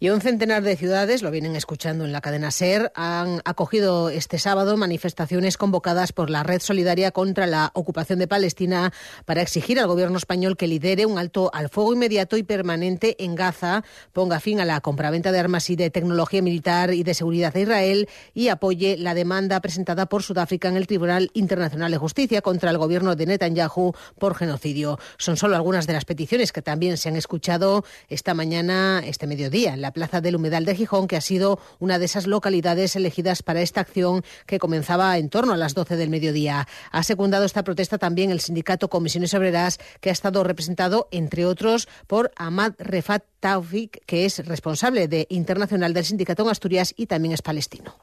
Y 0.02 0.12
un 0.12 0.22
centenar 0.22 0.64
de 0.64 0.78
ciudades, 0.78 1.22
lo 1.22 1.30
vienen 1.30 1.58
escuchando 1.58 2.06
en 2.06 2.14
la 2.14 2.22
cadena 2.22 2.52
SER, 2.52 2.90
han 2.96 3.42
acogido 3.44 4.10
este 4.10 4.40
sábado 4.40 4.78
manifestaciones 4.78 5.58
convocadas 5.58 6.14
por 6.14 6.30
la 6.30 6.42
Red 6.44 6.62
Solidaria 6.62 7.12
contra 7.12 7.48
la 7.48 7.72
ocupación 7.74 8.18
de 8.20 8.28
Palestina 8.30 8.94
para 9.26 9.42
exigir 9.42 9.78
al 9.78 9.88
gobierno 9.88 10.18
español 10.18 10.56
que 10.56 10.68
lidere 10.68 11.06
un 11.06 11.20
alto 11.20 11.52
al 11.54 11.68
fuego 11.68 11.94
inmediato 11.94 12.38
y 12.38 12.44
permanente 12.44 13.22
en 13.22 13.36
Gaza, 13.36 13.84
ponga 14.14 14.40
fin 14.40 14.62
a 14.62 14.66
la 14.66 14.80
compraventa 14.80 15.34
de 15.34 15.40
armas 15.40 15.70
y 15.70 15.76
de 15.76 15.90
tecnología 15.90 16.42
militar 16.42 16.94
y 16.94 17.04
de 17.04 17.14
seguridad 17.14 17.52
de 17.52 17.64
Israel 17.64 18.10
y 18.34 18.48
apoye 18.48 18.96
la 18.96 19.14
demanda 19.14 19.60
presentada 19.60 20.06
por 20.06 20.24
Sudáfrica 20.24 20.70
en 20.70 20.78
el 20.78 20.88
Tribunal 20.88 21.30
Internacional 21.34 21.92
de 21.92 21.98
Justicia 21.98 22.42
contra 22.42 22.72
el 22.72 22.78
gobierno 22.78 23.18
de 23.18 23.26
Netanyahu 23.26 23.92
por 24.18 24.36
genocidio. 24.36 24.98
Son 25.18 25.36
solo 25.36 25.58
algunas 25.58 25.88
de 25.88 25.94
las 25.94 26.06
peticiones 26.06 26.54
que 26.54 26.62
también 26.62 26.96
se 26.96 27.10
han 27.10 27.18
escuchado 27.18 27.84
esta 28.08 28.34
mañana, 28.34 29.04
este 29.06 29.28
mediodía, 29.28 29.76
Plaza 29.92 30.22
del 30.22 30.36
Humedal 30.36 30.66
de 30.66 30.76
Gijón, 30.76 31.08
que 31.08 31.16
ha 31.16 31.22
sido 31.22 31.60
una 31.80 32.00
de 32.00 32.06
esas 32.06 32.28
localidades 32.28 32.96
elegidas 32.96 33.44
para 33.44 33.62
esta 33.62 33.82
acción 33.82 34.24
que 34.46 34.60
comenzaba 34.60 35.18
en 35.18 35.30
torno 35.30 35.54
a 35.54 35.58
las 35.58 35.76
12 35.76 35.96
del 35.96 36.10
mediodía. 36.10 36.68
Ha 36.92 37.04
secundado 37.04 37.46
esta 37.46 37.64
protesta 37.64 37.98
también 37.98 38.32
el 38.32 38.40
sindicato 38.40 38.90
Comisiones 38.90 39.34
Obreras, 39.34 39.80
que 40.02 40.10
ha 40.10 40.14
estado 40.14 40.44
representado, 40.44 41.08
entre 41.12 41.46
otros, 41.46 41.88
por 42.08 42.32
Ahmad 42.36 42.74
Refat 42.80 43.24
Taufik, 43.40 44.06
que 44.06 44.26
es 44.26 44.46
responsable 44.46 45.08
de 45.08 45.28
Internacional 45.30 45.94
del 45.94 46.06
Sindicato 46.06 46.44
en 46.44 46.50
Asturias 46.50 46.94
y 46.98 47.06
también 47.06 47.34
es 47.34 47.42
palestino. 47.42 47.94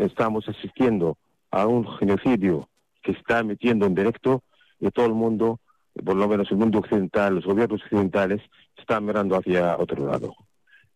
estamos 0.00 0.48
asistiendo 0.48 1.16
a 1.50 1.66
un 1.66 1.86
genocidio 1.98 2.68
que 3.02 3.12
está 3.12 3.42
metiendo 3.42 3.86
en 3.86 3.94
directo 3.94 4.42
y 4.78 4.90
todo 4.90 5.06
el 5.06 5.14
mundo, 5.14 5.60
por 6.04 6.16
lo 6.16 6.28
menos 6.28 6.50
el 6.50 6.56
mundo 6.56 6.78
occidental, 6.78 7.34
los 7.34 7.44
gobiernos 7.44 7.82
occidentales, 7.82 8.40
están 8.76 9.04
mirando 9.04 9.36
hacia 9.36 9.76
otro 9.76 10.06
lado. 10.06 10.34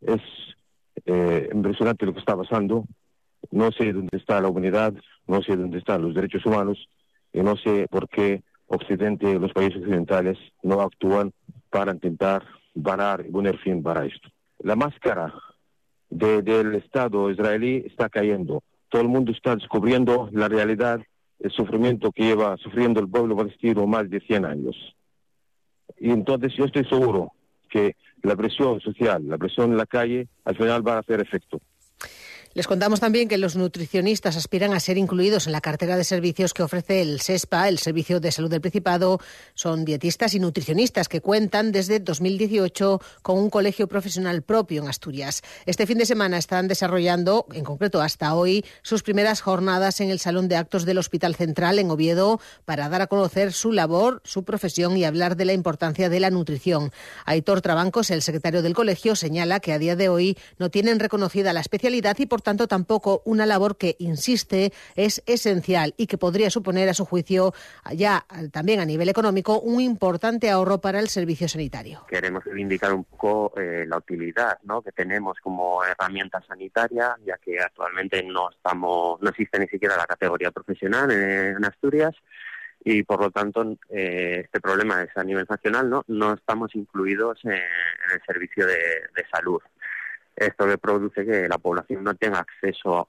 Es 0.06 0.20
eh, 1.06 1.48
impresionante 1.52 2.06
lo 2.06 2.12
que 2.12 2.20
está 2.20 2.36
pasando. 2.36 2.84
No 3.50 3.70
sé 3.72 3.92
dónde 3.92 4.16
está 4.16 4.40
la 4.40 4.48
humanidad, 4.48 4.94
no 5.26 5.42
sé 5.42 5.56
dónde 5.56 5.78
están 5.78 6.02
los 6.02 6.14
derechos 6.14 6.44
humanos 6.46 6.88
y 7.32 7.40
no 7.40 7.56
sé 7.56 7.86
por 7.90 8.08
qué 8.08 8.42
Occidente, 8.66 9.38
los 9.38 9.52
países 9.52 9.82
occidentales 9.82 10.38
no 10.62 10.80
actúan 10.80 11.32
para 11.70 11.92
intentar 11.92 12.44
parar 12.82 13.24
y 13.26 13.30
poner 13.30 13.58
fin 13.58 13.82
para 13.82 14.06
esto. 14.06 14.28
La 14.60 14.74
máscara 14.74 15.34
del 16.08 16.74
Estado 16.76 17.30
israelí 17.30 17.84
está 17.86 18.08
cayendo. 18.08 18.62
Todo 18.88 19.02
el 19.02 19.08
mundo 19.08 19.32
está 19.32 19.54
descubriendo 19.54 20.28
la 20.32 20.48
realidad, 20.48 21.00
el 21.40 21.50
sufrimiento 21.50 22.10
que 22.10 22.24
lleva 22.24 22.56
sufriendo 22.56 23.00
el 23.00 23.08
pueblo 23.08 23.36
palestino 23.36 23.86
más 23.86 24.08
de 24.08 24.20
100 24.20 24.44
años. 24.44 24.76
Y 25.98 26.10
entonces 26.10 26.54
yo 26.54 26.64
estoy 26.64 26.84
seguro 26.86 27.32
que 27.74 27.96
la 28.22 28.36
presión 28.36 28.80
social, 28.80 29.28
la 29.28 29.36
presión 29.36 29.72
en 29.72 29.76
la 29.76 29.86
calle, 29.86 30.28
al 30.44 30.56
final 30.56 30.86
va 30.86 30.94
a 30.94 30.98
hacer 31.00 31.20
efecto. 31.20 31.60
Les 32.54 32.68
contamos 32.68 33.00
también 33.00 33.26
que 33.26 33.36
los 33.36 33.56
nutricionistas 33.56 34.36
aspiran 34.36 34.74
a 34.74 34.78
ser 34.78 34.96
incluidos 34.96 35.46
en 35.46 35.52
la 35.52 35.60
cartera 35.60 35.96
de 35.96 36.04
servicios 36.04 36.54
que 36.54 36.62
ofrece 36.62 37.02
el 37.02 37.20
SESPA, 37.20 37.68
el 37.68 37.80
Servicio 37.80 38.20
de 38.20 38.30
Salud 38.30 38.48
del 38.48 38.60
Principado. 38.60 39.18
Son 39.54 39.84
dietistas 39.84 40.34
y 40.34 40.38
nutricionistas 40.38 41.08
que 41.08 41.20
cuentan 41.20 41.72
desde 41.72 41.98
2018 41.98 43.00
con 43.22 43.38
un 43.38 43.50
colegio 43.50 43.88
profesional 43.88 44.42
propio 44.42 44.82
en 44.82 44.88
Asturias. 44.88 45.42
Este 45.66 45.84
fin 45.84 45.98
de 45.98 46.06
semana 46.06 46.38
están 46.38 46.68
desarrollando, 46.68 47.46
en 47.52 47.64
concreto 47.64 48.00
hasta 48.00 48.32
hoy, 48.36 48.64
sus 48.82 49.02
primeras 49.02 49.40
jornadas 49.40 50.00
en 50.00 50.10
el 50.10 50.20
Salón 50.20 50.46
de 50.46 50.54
Actos 50.54 50.84
del 50.84 50.98
Hospital 50.98 51.34
Central 51.34 51.80
en 51.80 51.90
Oviedo 51.90 52.40
para 52.64 52.88
dar 52.88 53.02
a 53.02 53.08
conocer 53.08 53.52
su 53.52 53.72
labor, 53.72 54.22
su 54.22 54.44
profesión 54.44 54.96
y 54.96 55.02
hablar 55.02 55.36
de 55.36 55.44
la 55.44 55.54
importancia 55.54 56.08
de 56.08 56.20
la 56.20 56.30
nutrición. 56.30 56.92
Aitor 57.24 57.62
Trabancos, 57.62 58.12
el 58.12 58.22
secretario 58.22 58.62
del 58.62 58.74
colegio, 58.74 59.16
señala 59.16 59.58
que 59.58 59.72
a 59.72 59.80
día 59.80 59.96
de 59.96 60.08
hoy 60.08 60.38
no 60.60 60.70
tienen 60.70 61.00
reconocida 61.00 61.52
la 61.52 61.58
especialidad 61.58 62.16
y 62.20 62.26
por 62.26 62.43
tanto 62.44 62.68
tampoco 62.68 63.22
una 63.24 63.46
labor 63.46 63.76
que, 63.76 63.96
insiste, 63.98 64.72
es 64.94 65.22
esencial 65.26 65.94
y 65.96 66.06
que 66.06 66.18
podría 66.18 66.50
suponer, 66.50 66.88
a 66.88 66.94
su 66.94 67.04
juicio, 67.04 67.52
ya 67.94 68.24
también 68.52 68.78
a 68.78 68.84
nivel 68.84 69.08
económico, 69.08 69.58
un 69.60 69.80
importante 69.80 70.50
ahorro 70.50 70.78
para 70.78 71.00
el 71.00 71.08
servicio 71.08 71.48
sanitario. 71.48 72.04
Queremos 72.08 72.44
reivindicar 72.44 72.92
un 72.92 73.04
poco 73.04 73.52
eh, 73.58 73.84
la 73.88 73.98
utilidad 73.98 74.58
que 74.84 74.92
tenemos 74.92 75.38
como 75.40 75.82
herramienta 75.84 76.42
sanitaria, 76.46 77.16
ya 77.24 77.36
que 77.38 77.58
actualmente 77.58 78.22
no 78.22 78.50
estamos, 78.50 79.20
no 79.20 79.30
existe 79.30 79.58
ni 79.58 79.66
siquiera 79.66 79.96
la 79.96 80.06
categoría 80.06 80.50
profesional 80.50 81.10
en, 81.10 81.64
Asturias 81.64 82.14
y 82.84 83.02
por 83.02 83.20
lo 83.20 83.30
tanto 83.30 83.78
eh, 83.88 84.42
este 84.44 84.60
problema 84.60 85.02
es 85.02 85.16
a 85.16 85.24
nivel 85.24 85.46
nacional, 85.48 85.88
no, 85.88 86.04
no 86.08 86.34
estamos 86.34 86.74
incluidos 86.74 87.38
en, 87.44 87.52
el 87.52 88.22
servicio 88.26 88.66
de 88.66 89.24
salud. 89.30 89.62
Esto 90.36 90.66
que 90.66 90.78
produce 90.78 91.24
que 91.24 91.48
la 91.48 91.58
población 91.58 92.04
no 92.04 92.14
tenga 92.14 92.40
acceso 92.40 93.08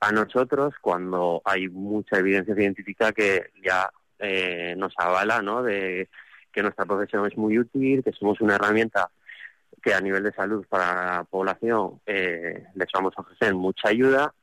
a 0.00 0.12
nosotros 0.12 0.74
cuando 0.80 1.42
hay 1.44 1.68
mucha 1.68 2.18
evidencia 2.18 2.54
científica 2.54 3.12
que 3.12 3.50
ya 3.62 3.90
eh, 4.18 4.74
nos 4.76 4.92
avala 4.96 5.42
¿no? 5.42 5.62
de 5.62 6.08
que 6.52 6.62
nuestra 6.62 6.84
profesión 6.84 7.26
es 7.26 7.36
muy 7.36 7.58
útil, 7.58 8.02
que 8.02 8.12
somos 8.12 8.40
una 8.40 8.56
herramienta 8.56 9.10
que 9.82 9.94
a 9.94 10.00
nivel 10.00 10.24
de 10.24 10.32
salud 10.32 10.66
para 10.68 11.16
la 11.18 11.24
población 11.24 12.00
eh, 12.06 12.66
les 12.74 12.88
vamos 12.92 13.14
a 13.16 13.20
ofrecer 13.20 13.54
mucha 13.54 13.88
ayuda, 13.88 14.34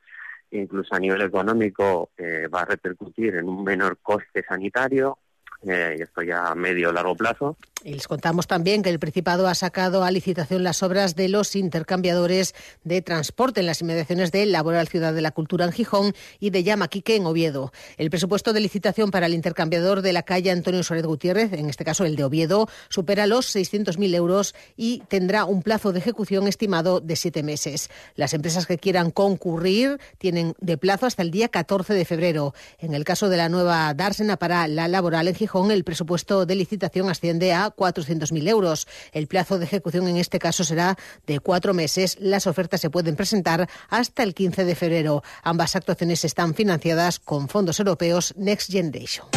incluso 0.51 0.95
a 0.95 0.99
nivel 0.99 1.21
económico 1.21 2.09
eh, 2.17 2.47
va 2.47 2.61
a 2.61 2.65
repercutir 2.65 3.35
en 3.35 3.49
un 3.49 3.63
menor 3.63 3.97
coste 4.01 4.43
sanitario, 4.47 5.17
y 5.63 5.71
esto 5.71 6.21
ya 6.21 6.49
a 6.49 6.55
medio 6.55 6.89
o 6.89 6.91
largo 6.93 7.15
plazo. 7.15 7.57
Y 7.85 7.93
les 7.93 8.07
contamos 8.07 8.47
también 8.47 8.81
que 8.81 8.89
el 8.89 8.97
Principado 8.97 9.47
ha 9.47 9.53
sacado 9.53 10.03
a 10.03 10.09
licitación 10.09 10.63
las 10.63 10.81
obras 10.81 11.15
de 11.15 11.29
los 11.29 11.55
intercambiadores 11.55 12.55
de 12.83 13.03
transporte 13.03 13.59
en 13.59 13.67
las 13.67 13.79
inmediaciones 13.81 14.31
de 14.31 14.47
Laboral 14.47 14.87
Ciudad 14.87 15.13
de 15.13 15.21
la 15.21 15.29
Cultura 15.29 15.65
en 15.65 15.71
Gijón 15.71 16.15
y 16.39 16.49
de 16.49 16.63
Yamaquique 16.63 17.15
en 17.15 17.27
Oviedo. 17.27 17.71
El 17.97 18.09
presupuesto 18.09 18.53
de 18.53 18.59
licitación 18.59 19.11
para 19.11 19.27
el 19.27 19.35
intercambiador 19.35 20.01
de 20.01 20.13
la 20.13 20.23
calle 20.23 20.49
Antonio 20.49 20.81
Suárez 20.81 21.05
Gutiérrez, 21.05 21.53
en 21.53 21.69
este 21.69 21.85
caso 21.85 22.05
el 22.05 22.15
de 22.15 22.23
Oviedo, 22.23 22.67
supera 22.89 23.27
los 23.27 23.55
600.000 23.55 24.15
euros 24.15 24.55
y 24.75 25.03
tendrá 25.07 25.45
un 25.45 25.61
plazo 25.61 25.93
de 25.93 25.99
ejecución 25.99 26.47
estimado 26.47 27.01
de 27.01 27.15
siete 27.15 27.43
meses. 27.43 27.91
Las 28.15 28.33
empresas 28.33 28.65
que 28.65 28.79
quieran 28.79 29.11
concurrir 29.11 29.99
tienen 30.17 30.55
de 30.59 30.79
plazo 30.79 31.05
hasta 31.05 31.21
el 31.21 31.29
día 31.29 31.49
14 31.49 31.93
de 31.93 32.05
febrero. 32.05 32.55
En 32.79 32.95
el 32.95 33.03
caso 33.03 33.29
de 33.29 33.37
la 33.37 33.47
nueva 33.47 33.93
dársena 33.93 34.37
para 34.37 34.67
la 34.67 34.87
laboral 34.87 35.27
en 35.27 35.35
Gijón, 35.35 35.69
el 35.69 35.83
presupuesto 35.83 36.47
de 36.47 36.55
licitación 36.55 37.11
asciende 37.11 37.53
a 37.53 37.74
400.000 37.75 38.47
euros. 38.47 38.87
El 39.11 39.27
plazo 39.27 39.59
de 39.59 39.65
ejecución 39.65 40.07
en 40.07 40.17
este 40.17 40.39
caso 40.39 40.63
será 40.63 40.97
de 41.27 41.39
cuatro 41.39 41.73
meses. 41.73 42.17
Las 42.19 42.47
ofertas 42.47 42.81
se 42.81 42.89
pueden 42.89 43.15
presentar 43.15 43.69
hasta 43.89 44.23
el 44.23 44.33
15 44.33 44.65
de 44.65 44.75
febrero. 44.75 45.23
Ambas 45.43 45.75
actuaciones 45.75 46.23
están 46.25 46.53
financiadas 46.53 47.19
con 47.19 47.49
fondos 47.49 47.79
europeos 47.79 48.33
Next 48.37 48.71
Generation. 48.71 49.27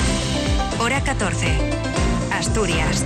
Hora 0.80 1.02
14. 1.02 1.46
Asturias. 2.32 3.04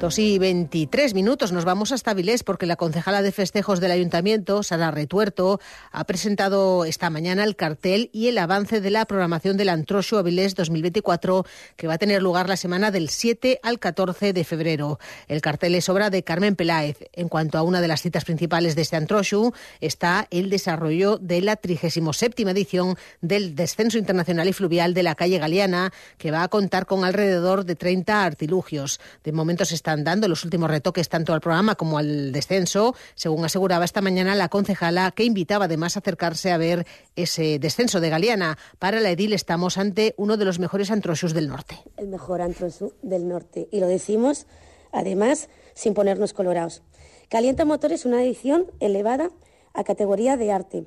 Dos 0.00 0.20
y 0.20 0.38
23 0.38 1.12
minutos 1.12 1.50
nos 1.50 1.64
vamos 1.64 1.90
hasta 1.90 2.14
Vilés 2.14 2.44
porque 2.44 2.66
la 2.66 2.76
concejala 2.76 3.20
de 3.20 3.32
festejos 3.32 3.80
del 3.80 3.90
ayuntamiento, 3.90 4.62
Sara 4.62 4.92
Retuerto, 4.92 5.58
ha 5.90 6.04
presentado 6.04 6.84
esta 6.84 7.10
mañana 7.10 7.42
el 7.42 7.56
cartel 7.56 8.08
y 8.12 8.28
el 8.28 8.38
avance 8.38 8.80
de 8.80 8.90
la 8.90 9.06
programación 9.06 9.56
del 9.56 9.70
Antrosho 9.70 10.18
Avilés 10.18 10.54
2024 10.54 11.44
que 11.74 11.88
va 11.88 11.94
a 11.94 11.98
tener 11.98 12.22
lugar 12.22 12.48
la 12.48 12.56
semana 12.56 12.92
del 12.92 13.08
7 13.08 13.58
al 13.64 13.80
14 13.80 14.32
de 14.32 14.44
febrero. 14.44 15.00
El 15.26 15.40
cartel 15.40 15.74
es 15.74 15.88
obra 15.88 16.10
de 16.10 16.22
Carmen 16.22 16.54
Peláez. 16.54 16.98
En 17.12 17.28
cuanto 17.28 17.58
a 17.58 17.62
una 17.62 17.80
de 17.80 17.88
las 17.88 18.00
citas 18.00 18.24
principales 18.24 18.76
de 18.76 18.82
este 18.82 18.94
Antrosho 18.94 19.52
está 19.80 20.28
el 20.30 20.48
desarrollo 20.48 21.18
de 21.18 21.40
la 21.40 21.56
37 21.56 22.42
edición 22.42 22.96
del 23.20 23.56
Descenso 23.56 23.98
Internacional 23.98 24.46
y 24.46 24.52
Fluvial 24.52 24.94
de 24.94 25.02
la 25.02 25.16
calle 25.16 25.40
Galeana 25.40 25.92
que 26.18 26.30
va 26.30 26.44
a 26.44 26.48
contar 26.48 26.86
con 26.86 27.04
alrededor 27.04 27.64
de 27.64 27.74
30 27.74 28.22
artilugios. 28.22 29.00
De 29.24 29.32
momento 29.32 29.64
se 29.64 29.74
está 29.74 29.87
están 29.88 30.04
dando 30.04 30.28
los 30.28 30.44
últimos 30.44 30.68
retoques 30.70 31.08
tanto 31.08 31.32
al 31.32 31.40
programa 31.40 31.74
como 31.74 31.96
al 31.96 32.30
descenso, 32.30 32.94
según 33.14 33.46
aseguraba 33.46 33.86
esta 33.86 34.02
mañana 34.02 34.34
la 34.34 34.50
concejala, 34.50 35.12
que 35.12 35.24
invitaba 35.24 35.64
además 35.64 35.96
a 35.96 36.00
acercarse 36.00 36.52
a 36.52 36.58
ver 36.58 36.86
ese 37.16 37.58
descenso 37.58 37.98
de 37.98 38.10
Galeana. 38.10 38.58
Para 38.78 39.00
la 39.00 39.10
edil 39.10 39.32
estamos 39.32 39.78
ante 39.78 40.14
uno 40.18 40.36
de 40.36 40.44
los 40.44 40.58
mejores 40.58 40.90
antrosos 40.90 41.32
del 41.32 41.48
norte. 41.48 41.78
El 41.96 42.08
mejor 42.08 42.42
antroso 42.42 42.92
del 43.00 43.28
norte. 43.28 43.66
Y 43.72 43.80
lo 43.80 43.86
decimos, 43.86 44.46
además, 44.92 45.48
sin 45.72 45.94
ponernos 45.94 46.34
colorados. 46.34 46.82
Calienta 47.30 47.64
Motor 47.64 47.92
es 47.92 48.04
una 48.04 48.22
edición 48.22 48.66
elevada 48.80 49.30
a 49.72 49.84
categoría 49.84 50.36
de 50.36 50.52
arte, 50.52 50.84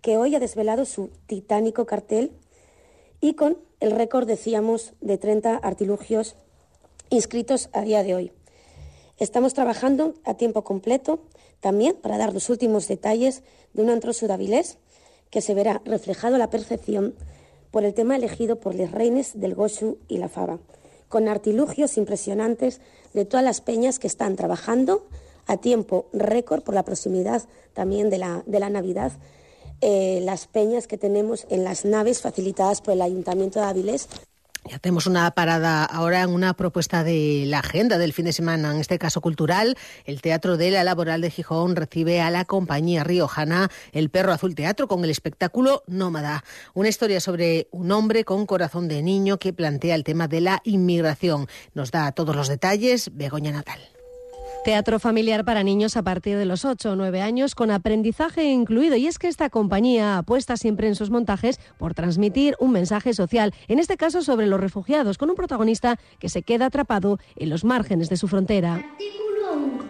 que 0.00 0.16
hoy 0.16 0.36
ha 0.36 0.38
desvelado 0.38 0.84
su 0.84 1.10
titánico 1.26 1.86
cartel 1.86 2.30
y 3.20 3.34
con 3.34 3.58
el 3.80 3.90
récord, 3.90 4.28
decíamos, 4.28 4.92
de 5.00 5.18
30 5.18 5.56
artilugios 5.56 6.36
inscritos 7.12 7.68
a 7.72 7.82
día 7.82 8.02
de 8.02 8.14
hoy. 8.14 8.32
Estamos 9.18 9.52
trabajando 9.52 10.14
a 10.24 10.34
tiempo 10.34 10.64
completo 10.64 11.20
también 11.60 11.94
para 11.94 12.16
dar 12.16 12.32
los 12.32 12.48
últimos 12.48 12.88
detalles 12.88 13.42
de 13.74 13.82
un 13.82 13.90
antro 13.90 14.12
sudavilés 14.12 14.78
que 15.30 15.42
se 15.42 15.54
verá 15.54 15.82
reflejado 15.84 16.36
a 16.36 16.38
la 16.38 16.50
percepción 16.50 17.14
por 17.70 17.84
el 17.84 17.94
tema 17.94 18.16
elegido 18.16 18.58
por 18.60 18.74
los 18.74 18.90
reines 18.90 19.38
del 19.38 19.54
Goshu 19.54 19.98
y 20.08 20.18
la 20.18 20.28
Fava, 20.28 20.58
con 21.08 21.28
artilugios 21.28 21.98
impresionantes 21.98 22.80
de 23.12 23.26
todas 23.26 23.44
las 23.44 23.60
peñas 23.60 23.98
que 23.98 24.06
están 24.06 24.34
trabajando 24.34 25.06
a 25.46 25.58
tiempo 25.58 26.06
récord 26.12 26.62
por 26.62 26.74
la 26.74 26.84
proximidad 26.84 27.42
también 27.74 28.08
de 28.08 28.18
la, 28.18 28.42
de 28.46 28.58
la 28.58 28.70
Navidad, 28.70 29.12
eh, 29.82 30.20
las 30.22 30.46
peñas 30.46 30.86
que 30.86 30.96
tenemos 30.96 31.46
en 31.50 31.64
las 31.64 31.84
naves 31.84 32.22
facilitadas 32.22 32.80
por 32.80 32.94
el 32.94 33.02
Ayuntamiento 33.02 33.60
de 33.60 33.66
Avilés 33.66 34.08
ya 34.68 34.78
tenemos 34.78 35.06
una 35.06 35.30
parada 35.32 35.84
ahora 35.84 36.22
en 36.22 36.30
una 36.30 36.54
propuesta 36.54 37.02
de 37.02 37.44
la 37.46 37.58
agenda 37.58 37.98
del 37.98 38.12
fin 38.12 38.26
de 38.26 38.32
semana, 38.32 38.70
en 38.70 38.80
este 38.80 38.98
caso 38.98 39.20
cultural. 39.20 39.76
El 40.04 40.22
Teatro 40.22 40.56
de 40.56 40.70
la 40.70 40.84
Laboral 40.84 41.20
de 41.20 41.30
Gijón 41.30 41.74
recibe 41.74 42.20
a 42.20 42.30
la 42.30 42.44
compañía 42.44 43.02
riojana 43.04 43.70
El 43.92 44.10
Perro 44.10 44.32
Azul 44.32 44.54
Teatro 44.54 44.86
con 44.86 45.02
el 45.04 45.10
espectáculo 45.10 45.82
Nómada. 45.86 46.44
Una 46.74 46.88
historia 46.88 47.20
sobre 47.20 47.68
un 47.72 47.90
hombre 47.90 48.24
con 48.24 48.46
corazón 48.46 48.88
de 48.88 49.02
niño 49.02 49.38
que 49.38 49.52
plantea 49.52 49.94
el 49.94 50.04
tema 50.04 50.28
de 50.28 50.40
la 50.40 50.60
inmigración. 50.64 51.48
Nos 51.74 51.90
da 51.90 52.12
todos 52.12 52.36
los 52.36 52.48
detalles 52.48 53.10
Begoña 53.14 53.52
Natal. 53.52 53.80
Teatro 54.64 55.00
familiar 55.00 55.44
para 55.44 55.64
niños 55.64 55.96
a 55.96 56.04
partir 56.04 56.38
de 56.38 56.44
los 56.44 56.64
8 56.64 56.92
o 56.92 56.96
9 56.96 57.20
años 57.20 57.56
con 57.56 57.72
aprendizaje 57.72 58.44
incluido. 58.44 58.94
Y 58.94 59.08
es 59.08 59.18
que 59.18 59.26
esta 59.26 59.50
compañía 59.50 60.18
apuesta 60.18 60.56
siempre 60.56 60.86
en 60.86 60.94
sus 60.94 61.10
montajes 61.10 61.58
por 61.78 61.94
transmitir 61.94 62.54
un 62.60 62.70
mensaje 62.70 63.12
social, 63.12 63.52
en 63.66 63.80
este 63.80 63.96
caso 63.96 64.22
sobre 64.22 64.46
los 64.46 64.60
refugiados, 64.60 65.18
con 65.18 65.30
un 65.30 65.34
protagonista 65.34 65.98
que 66.20 66.28
se 66.28 66.42
queda 66.42 66.66
atrapado 66.66 67.18
en 67.34 67.50
los 67.50 67.64
márgenes 67.64 68.08
de 68.08 68.16
su 68.16 68.28
frontera. 68.28 68.74
Artículo 68.74 69.52
1. 69.52 69.84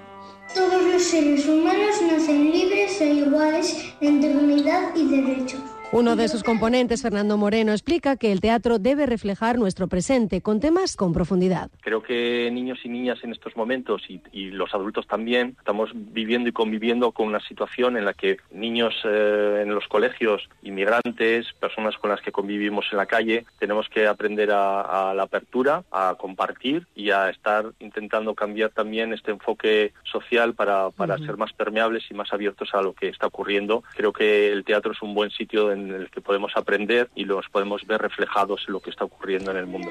Todos 0.54 0.82
los 0.82 1.02
seres 1.02 1.46
humanos 1.46 1.96
nacen 2.10 2.50
libres 2.50 2.98
e 2.98 3.12
iguales 3.12 3.76
en 4.00 4.22
dignidad 4.22 4.96
y 4.96 5.04
derechos. 5.04 5.60
Uno 5.94 6.16
de 6.16 6.26
sus 6.28 6.42
componentes, 6.42 7.02
Fernando 7.02 7.36
Moreno, 7.36 7.72
explica 7.72 8.16
que 8.16 8.32
el 8.32 8.40
teatro 8.40 8.78
debe 8.78 9.04
reflejar 9.04 9.58
nuestro 9.58 9.88
presente 9.88 10.40
con 10.40 10.58
temas 10.58 10.96
con 10.96 11.12
profundidad. 11.12 11.70
Creo 11.82 12.02
que 12.02 12.50
niños 12.50 12.78
y 12.82 12.88
niñas 12.88 13.18
en 13.22 13.32
estos 13.32 13.54
momentos 13.56 14.02
y, 14.08 14.22
los 14.52 14.72
adultos 14.72 15.06
también 15.06 15.54
estamos 15.58 15.90
viviendo 15.94 16.48
y 16.48 16.52
conviviendo 16.52 17.12
con 17.12 17.26
una 17.28 17.40
situación 17.40 17.98
en 17.98 18.06
la 18.06 18.14
que 18.14 18.38
niños 18.50 18.94
eh, 19.04 19.60
en 19.62 19.74
los 19.74 19.86
colegios, 19.86 20.48
inmigrantes, 20.62 21.52
personas 21.60 21.98
con 21.98 22.08
las 22.08 22.22
que 22.22 22.32
convivimos 22.32 22.86
en 22.90 22.96
la 22.96 23.06
calle, 23.06 23.44
tenemos 23.58 23.88
que 23.90 24.06
aprender 24.06 24.50
a, 24.50 25.12
la 25.14 25.24
apertura, 25.24 25.84
a 25.90 26.16
compartir 26.18 26.86
y 26.94 27.10
a 27.10 27.28
estar 27.28 27.66
intentando 27.80 28.34
cambiar 28.34 28.70
también 28.70 29.12
este 29.12 29.30
enfoque 29.30 29.92
social 30.04 30.54
para, 30.54 30.90
ser 31.18 31.36
más 31.36 31.52
permeables 31.52 32.04
y 32.10 32.14
más 32.14 32.32
abiertos 32.32 32.70
a 32.72 32.80
lo 32.80 32.94
que 32.94 33.08
está 33.08 33.26
ocurriendo. 33.26 33.84
Creo 33.94 34.12
que 34.12 34.50
el 34.50 34.64
teatro 34.64 34.92
es 34.92 35.02
un 35.02 35.12
buen 35.12 35.30
sitio 35.30 35.68
de 35.68 35.81
en 35.90 35.94
el 36.02 36.10
que 36.10 36.20
podemos 36.20 36.52
aprender 36.56 37.10
y 37.14 37.24
los 37.24 37.46
podemos 37.50 37.86
ver 37.86 38.00
reflejados 38.00 38.64
en 38.66 38.72
lo 38.72 38.80
que 38.80 38.90
está 38.90 39.04
ocurriendo 39.04 39.50
en 39.50 39.56
el 39.56 39.66
mundo. 39.66 39.90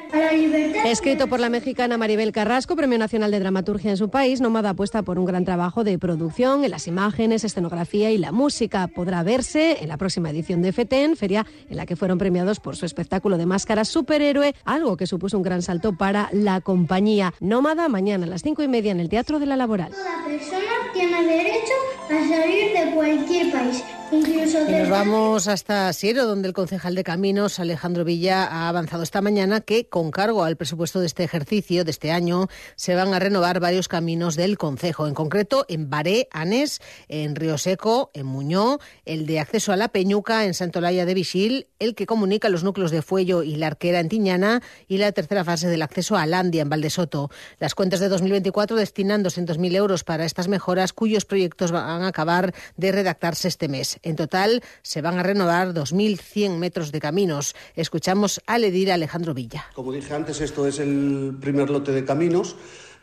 Escrito 0.86 1.28
por 1.28 1.40
la 1.40 1.50
mexicana 1.50 1.98
Maribel 1.98 2.32
Carrasco, 2.32 2.76
Premio 2.76 2.98
Nacional 2.98 3.32
de 3.32 3.40
Dramaturgia 3.40 3.92
en 3.92 3.98
su 3.98 4.10
país, 4.10 4.42
Nómada 4.42 4.72
apuesta 4.72 5.04
por 5.04 5.20
un 5.20 5.26
gran 5.26 5.46
trabajo 5.46 5.84
de 5.84 5.98
producción 6.00 6.64
en 6.64 6.72
las 6.72 6.88
imágenes, 6.88 7.44
escenografía 7.44 8.12
y 8.12 8.18
la 8.18 8.32
música. 8.32 8.88
Podrá 8.88 9.24
verse 9.24 9.78
en 9.82 9.90
la 9.90 9.98
próxima 9.98 10.30
edición 10.30 10.62
de 10.62 10.72
FETEN, 10.72 11.16
feria 11.16 11.46
en 11.70 11.78
la 11.78 11.86
que 11.86 11.96
fueron 11.96 12.18
premiados 12.18 12.60
por 12.60 12.76
su 12.76 12.86
espectáculo 12.86 13.38
de 13.38 13.46
máscara 13.46 13.86
superhéroe, 13.86 14.56
algo 14.66 14.98
que 14.98 15.08
supuso 15.08 15.38
un 15.38 15.44
gran 15.44 15.62
salto 15.62 15.94
para 15.94 16.30
la 16.32 16.62
compañía. 16.62 17.34
Nómada, 17.40 17.90
mañana 17.90 18.26
a 18.26 18.30
las 18.30 18.42
cinco 18.42 18.64
y 18.64 18.68
media 18.68 18.92
en 18.92 19.00
el 19.00 19.10
Teatro 19.10 19.40
de 19.40 19.46
la 19.46 19.56
Laboral. 19.56 19.92
Toda 19.92 20.26
persona 20.26 20.72
tiene 20.94 21.24
derecho 21.24 21.74
a 22.06 22.28
salir 22.28 22.74
de 22.74 22.94
cualquier 22.94 23.52
país, 23.52 23.84
Y 24.14 24.72
nos 24.74 24.90
vamos 24.90 25.48
hasta 25.48 25.94
Siero, 25.94 26.26
donde 26.26 26.50
el 26.50 26.54
concejal 26.54 26.96
de 26.96 27.04
Caminos, 27.04 27.60
Alejandro 27.60 28.04
Villa, 28.04 28.44
ha 28.46 28.68
avanzado 28.68 29.04
esta 29.04 29.22
mañana 29.22 29.62
que, 29.62 29.88
con 29.88 30.12
cargo 30.12 30.44
al 30.44 30.58
presupuesto 30.58 31.00
de 31.00 31.06
este 31.06 31.24
ejercicio, 31.24 31.86
de 31.86 31.92
este 31.92 32.12
año, 32.12 32.50
se 32.76 32.94
van 32.94 33.14
a 33.14 33.20
renovar 33.20 33.62
varios 33.62 33.88
caminos 33.88 34.36
del 34.36 34.58
concejo. 34.58 35.08
En 35.08 35.14
concreto, 35.14 35.66
en 35.70 35.90
Baré, 35.90 36.28
Anés, 36.32 36.82
en 37.08 37.38
Río 37.38 37.58
Seco, 37.58 38.12
en 38.14 38.26
Muñó, 38.26 38.80
el 39.06 39.26
de 39.26 39.40
acceso 39.40 39.72
a 39.72 39.78
la 39.78 39.88
Peñuca, 39.88 40.44
en 40.44 40.56
Santolaya 40.56 41.06
de 41.06 41.14
Vichil, 41.14 41.68
el 41.80 41.96
que 41.96 42.06
comunica 42.06 42.50
los 42.50 42.66
núcleos 42.66 42.92
de 42.92 43.02
Fuello 43.02 43.44
y 43.44 43.56
La 43.56 43.68
Arquera, 43.68 44.02
en 44.02 44.10
Tiñana, 44.10 44.62
y 44.90 44.98
la 44.98 45.14
tercera 45.14 45.46
fase 45.46 45.70
del 45.70 45.84
acceso 45.84 46.18
a 46.18 46.26
Landia, 46.26 46.64
en 46.64 46.70
Valdesoto. 46.70 47.32
Las 47.60 47.76
cuentas 47.76 48.02
de 48.02 48.10
2024 48.10 48.76
destinan 48.76 49.24
200.000 49.24 49.74
euros 49.74 50.04
para 50.04 50.26
estas 50.26 50.50
mejoras, 50.50 50.92
cuyos 50.92 51.24
proyectos 51.24 51.72
van 51.72 52.04
a 52.04 52.08
acabar 52.08 52.54
de 52.76 52.92
redactarse 52.92 53.48
este 53.48 53.70
mes. 53.70 54.01
En 54.04 54.16
total, 54.16 54.64
se 54.82 55.02
van 55.02 55.20
a 55.20 55.24
renovar 55.24 55.74
2.100 55.74 56.58
metros 56.58 56.92
de 56.92 57.00
caminos. 57.00 57.56
Escuchamos 57.76 58.42
al 58.48 58.64
edil 58.64 58.90
Alejandro 58.92 59.34
Villa. 59.34 59.66
Como 59.76 59.92
dije 59.92 60.14
antes, 60.14 60.42
esto 60.42 60.66
es 60.68 60.80
el 60.80 61.36
primer 61.40 61.70
lote 61.70 61.92
de 61.92 62.04
caminos. 62.04 62.56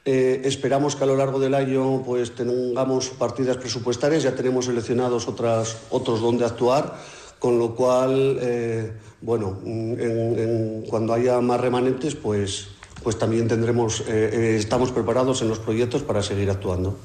Eh, 0.05 0.43
esperamos 0.45 0.97
que 0.97 1.05
a 1.05 1.07
lo 1.07 1.17
largo 1.17 1.39
del 1.39 1.55
año 1.55 2.03
pues 2.05 2.35
tengamos 2.35 3.11
partidas 3.11 3.59
presupuestarias, 3.59 4.23
ya 4.23 4.35
tenemos 4.35 4.65
seleccionados 4.65 5.29
otras, 5.29 5.77
otros 5.91 6.21
donde 6.21 6.45
actuar, 6.47 6.97
con 7.39 7.59
lo 7.59 7.75
cual, 7.77 8.39
eh, 8.41 8.93
bueno, 9.21 9.59
en- 9.65 10.01
en- 10.01 10.83
cuando 10.89 11.13
haya 11.13 11.41
más 11.41 11.61
remanentes, 11.61 12.15
pues, 12.15 12.69
pues 13.03 13.19
también 13.19 13.47
tendremos, 13.49 14.01
eh, 14.01 14.31
eh, 14.33 14.57
estamos 14.59 14.91
preparados 14.93 15.43
en 15.43 15.49
los 15.49 15.59
proyectos 15.59 16.03
para 16.03 16.23
seguir 16.23 16.51
actuando. 16.51 16.99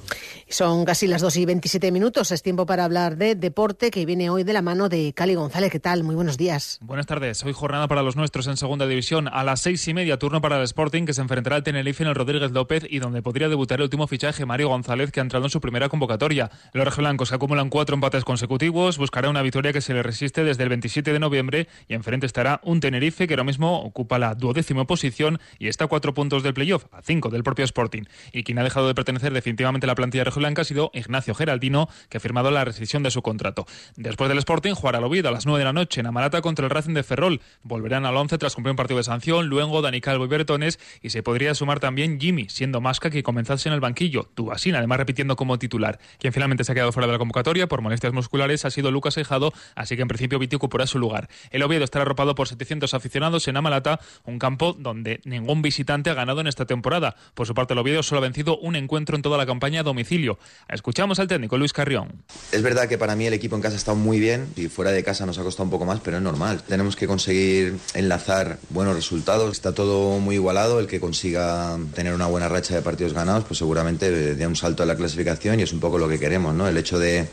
Son 0.54 0.86
casi 0.86 1.08
las 1.08 1.24
2 1.24 1.38
y 1.38 1.46
27 1.46 1.92
minutos. 1.92 2.32
Es 2.32 2.44
tiempo 2.44 2.68
para 2.68 2.86
hablar 2.86 3.18
de 3.18 3.34
deporte 3.34 3.90
que 3.90 4.06
viene 4.06 4.30
hoy 4.30 4.44
de 4.44 4.54
la 4.54 4.62
mano 4.62 4.88
de 4.88 5.12
Cali 5.12 5.34
González. 5.34 5.72
¿Qué 5.72 5.80
tal? 5.80 6.04
Muy 6.04 6.14
buenos 6.14 6.38
días. 6.38 6.78
Buenas 6.80 7.08
tardes. 7.08 7.44
Hoy 7.44 7.54
jornada 7.54 7.88
para 7.88 8.04
los 8.04 8.16
nuestros 8.16 8.46
en 8.46 8.56
segunda 8.56 8.86
división. 8.86 9.28
A 9.28 9.44
las 9.44 9.62
seis 9.62 9.88
y 9.88 9.96
media, 9.96 10.20
turno 10.20 10.42
para 10.42 10.58
el 10.58 10.64
Sporting, 10.66 11.06
que 11.06 11.14
se 11.14 11.22
enfrentará 11.22 11.56
al 11.56 11.64
Tenerife 11.64 12.04
en 12.04 12.10
el 12.10 12.14
Rodríguez 12.14 12.52
López 12.52 12.86
y 12.88 13.00
donde 13.00 13.24
podría 13.24 13.50
debutar 13.50 13.80
el 13.80 13.86
último 13.86 14.06
fichaje, 14.06 14.46
Mario 14.46 14.68
González, 14.68 15.12
que 15.12 15.22
ha 15.22 15.24
entrado 15.24 15.44
en 15.44 15.50
su 15.50 15.60
primera 15.60 15.90
convocatoria. 15.90 16.52
Los 16.72 16.86
rojiblancos 16.86 17.30
que 17.30 17.36
acumulan 17.36 17.72
cuatro 17.72 17.96
empates 17.96 18.24
consecutivos 18.24 19.00
buscará 19.00 19.32
una 19.32 19.42
victoria 19.42 19.74
que 19.74 19.82
se 19.82 19.96
le 19.96 20.04
resiste 20.04 20.44
desde 20.44 20.62
el 20.62 20.70
27 20.70 21.14
de 21.14 21.20
noviembre 21.20 21.68
y 21.88 21.96
enfrente 21.96 22.28
estará 22.28 22.62
un 22.64 22.80
Tenerife 22.80 23.28
que 23.28 23.34
ahora 23.34 23.44
mismo 23.44 23.82
ocupa 23.82 24.20
la 24.20 24.36
duodécima 24.36 24.86
posición 24.86 25.40
y 25.58 25.68
está 25.68 25.86
a 25.86 25.88
cuatro 25.88 26.14
puntos 26.14 26.44
del 26.44 26.54
playoff, 26.54 26.86
a 26.92 27.02
cinco 27.02 27.30
del 27.32 27.42
propio 27.42 27.66
Sporting. 27.66 28.04
Y 28.32 28.44
quien 28.44 28.60
ha 28.60 28.64
dejado 28.64 28.88
de 28.88 28.94
pertenecer 28.94 29.34
definitivamente 29.34 29.88
a 29.88 29.88
la 29.88 29.96
plantilla 29.96 30.24
rojiblanca 30.44 30.62
ha 30.64 30.66
sido 30.66 30.92
Ignacio 30.94 31.34
Geraldino, 31.34 31.88
que 32.10 32.18
ha 32.18 32.20
firmado 32.20 32.52
la 32.52 32.66
rescisión 32.66 33.02
de 33.04 33.12
su 33.12 33.22
contrato. 33.22 33.66
Después 33.96 34.28
del 34.28 34.40
Sporting, 34.40 34.74
jugará 34.74 34.98
al 34.98 35.06
Oviedo 35.06 35.30
a 35.30 35.32
las 35.32 35.46
9 35.46 35.60
de 35.60 35.66
la 35.66 35.74
noche 35.74 36.02
en 36.02 36.08
Amarata 36.08 36.42
contra 36.42 36.66
el 36.66 36.70
Racing 36.70 36.94
de 36.94 37.04
Ferrol. 37.04 37.40
Volverán 37.64 38.06
al 38.06 38.18
11 38.18 38.38
tras 38.38 38.56
cumplir 38.56 38.72
un 38.72 38.76
partido 38.76 38.98
de 38.98 39.04
sanción, 39.04 39.48
luego 39.48 39.82
Dani 39.82 40.02
Calvo 40.02 40.26
y 40.26 40.28
Bertones, 40.28 40.80
y 41.02 41.12
se 41.12 41.24
podría 41.24 41.56
sumar 41.56 41.80
también 41.80 42.20
Jimmy, 42.20 42.48
siendo 42.50 42.82
Masca 42.82 43.10
que 43.10 43.24
comenzase 43.24 43.70
en 43.70 43.74
el 43.76 43.80
banquillo. 43.80 44.30
Tubasín, 44.36 44.76
además 44.76 44.98
repitiendo 44.98 45.36
como 45.36 45.58
titular. 45.58 46.00
Quien 46.20 46.34
finalmente 46.34 46.64
se 46.64 46.72
ha 46.74 46.76
quedado 46.76 46.92
fuera 46.92 47.08
de 47.08 47.14
la 47.14 47.20
convocatoria 47.20 47.68
por 47.68 47.82
molestias 47.82 48.12
musculares 48.12 48.66
ha 48.66 48.72
sido 48.72 48.92
Lucas 48.92 49.18
Ejado, 49.18 49.54
así 49.76 49.96
que 49.96 50.02
en 50.02 50.08
principio 50.10 50.40
Viti 50.40 50.56
ocupará 50.56 50.88
su 50.88 51.00
lugar. 51.00 51.30
El 51.52 51.64
Oviedo 51.64 51.86
estará 51.86 52.04
arropado 52.04 52.36
por 52.36 52.50
700 52.50 52.94
aficionados 52.94 53.48
en 53.48 53.58
Amalata, 53.58 54.00
un 54.26 54.40
campo 54.40 54.74
donde 54.74 55.22
ningún 55.24 55.62
visitante 55.62 56.10
ha 56.10 56.14
ganado 56.14 56.42
en 56.42 56.48
esta 56.48 56.66
temporada. 56.66 57.16
Por 57.34 57.48
su 57.48 57.54
parte, 57.54 57.74
el 57.74 57.80
Oviedo 57.80 58.04
solo 58.04 58.20
ha 58.20 58.22
vencido 58.22 58.58
un 58.58 58.76
encuentro 58.76 59.16
en 59.16 59.22
toda 59.22 59.38
la 59.38 59.46
campaña 59.46 59.82
a 59.82 59.84
domicilio. 59.84 60.23
Escuchamos 60.70 61.20
al 61.20 61.28
técnico 61.28 61.58
Luis 61.58 61.74
Carrión. 61.74 62.24
Es 62.52 62.62
verdad 62.62 62.88
que 62.88 62.98
para 62.98 63.16
mí 63.16 63.26
el 63.26 63.34
equipo 63.34 63.56
en 63.56 63.62
casa 63.62 63.76
ha 63.76 63.78
estado 63.78 63.98
muy 63.98 64.20
bien 64.20 64.48
y 64.56 64.68
fuera 64.68 64.92
de 64.92 65.04
casa 65.04 65.26
nos 65.26 65.38
ha 65.38 65.44
costado 65.44 65.66
un 65.66 65.70
poco 65.72 65.86
más, 65.86 66.00
pero 66.02 66.18
es 66.18 66.24
normal. 66.24 66.64
Tenemos 66.64 66.96
que 66.96 67.08
conseguir 67.08 67.78
enlazar 67.94 68.60
buenos 68.70 68.96
resultados. 68.96 69.52
Está 69.52 69.74
todo 69.74 70.20
muy 70.20 70.36
igualado. 70.36 70.80
El 70.80 70.88
que 70.88 71.00
consiga 71.00 71.78
tener 71.94 72.14
una 72.14 72.28
buena 72.28 72.48
racha 72.48 72.76
de 72.76 72.82
partidos 72.82 73.14
ganados, 73.14 73.46
pues 73.46 73.58
seguramente 73.58 74.36
dé 74.36 74.48
un 74.48 74.56
salto 74.56 74.84
en 74.84 74.90
la 74.90 74.96
clasificación 74.96 75.60
y 75.60 75.64
es 75.64 75.74
un 75.74 75.80
poco 75.80 75.98
lo 75.98 76.08
que 76.08 76.20
queremos, 76.20 76.54
¿no? 76.56 76.68
El 76.68 76.78
hecho 76.78 77.00
de, 77.00 77.28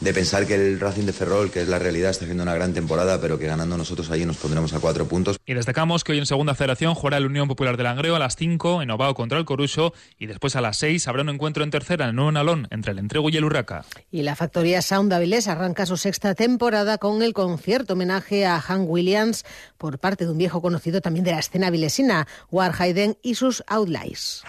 de 0.00 0.14
pensar 0.14 0.46
que 0.46 0.54
el 0.54 0.78
Racing 0.78 1.04
de 1.04 1.12
Ferrol, 1.12 1.50
que 1.50 1.62
es 1.62 1.68
la 1.68 1.78
realidad, 1.78 2.10
está 2.10 2.24
haciendo 2.24 2.42
una 2.42 2.54
gran 2.54 2.72
temporada, 2.72 3.20
pero 3.20 3.38
que 3.38 3.46
ganando 3.46 3.76
nosotros 3.76 4.10
allí 4.10 4.24
nos 4.24 4.36
pondremos 4.36 4.72
a 4.72 4.80
cuatro 4.80 5.06
puntos. 5.06 5.38
Y 5.44 5.54
destacamos 5.54 6.04
que 6.04 6.12
hoy 6.12 6.18
en 6.18 6.26
Segunda 6.26 6.54
Federación 6.54 6.94
jugará 6.94 7.16
el 7.16 7.26
Unión 7.26 7.48
Popular 7.48 7.76
de 7.76 7.82
Langreo 7.82 8.14
a 8.14 8.18
las 8.18 8.36
5 8.36 8.82
en 8.82 8.90
Ovao 8.90 9.14
contra 9.14 9.38
el 9.38 9.44
Coruso 9.44 9.92
y 10.18 10.26
después 10.26 10.56
a 10.56 10.60
las 10.60 10.76
6 10.78 11.08
habrá 11.08 11.22
un 11.22 11.30
encuentro 11.30 11.64
en 11.64 11.70
tercera 11.70 12.04
en 12.04 12.10
el 12.10 12.16
Nuevo 12.16 12.32
Nalón 12.32 12.68
entre 12.70 12.92
el 12.92 12.98
Entrego 12.98 13.28
y 13.30 13.36
el 13.36 13.44
Urraca. 13.44 13.84
Y 14.10 14.22
la 14.22 14.36
factoría 14.36 14.82
Sound 14.82 15.12
Avilés 15.12 15.48
arranca 15.48 15.86
su 15.86 15.96
sexta 15.96 16.34
temporada 16.34 16.98
con 16.98 17.22
el 17.22 17.32
concierto 17.32 17.94
homenaje 17.94 18.46
a 18.46 18.60
Hank 18.60 18.88
Williams 18.88 19.44
por 19.76 19.98
parte 19.98 20.24
de 20.24 20.30
un 20.30 20.38
viejo 20.38 20.62
conocido 20.62 21.00
también 21.00 21.24
de 21.24 21.32
la 21.32 21.40
escena 21.40 21.68
avilesina, 21.68 22.26
War 22.50 22.72
Hayden 22.78 23.16
y 23.22 23.34
sus 23.34 23.64
Outlies. 23.66 24.44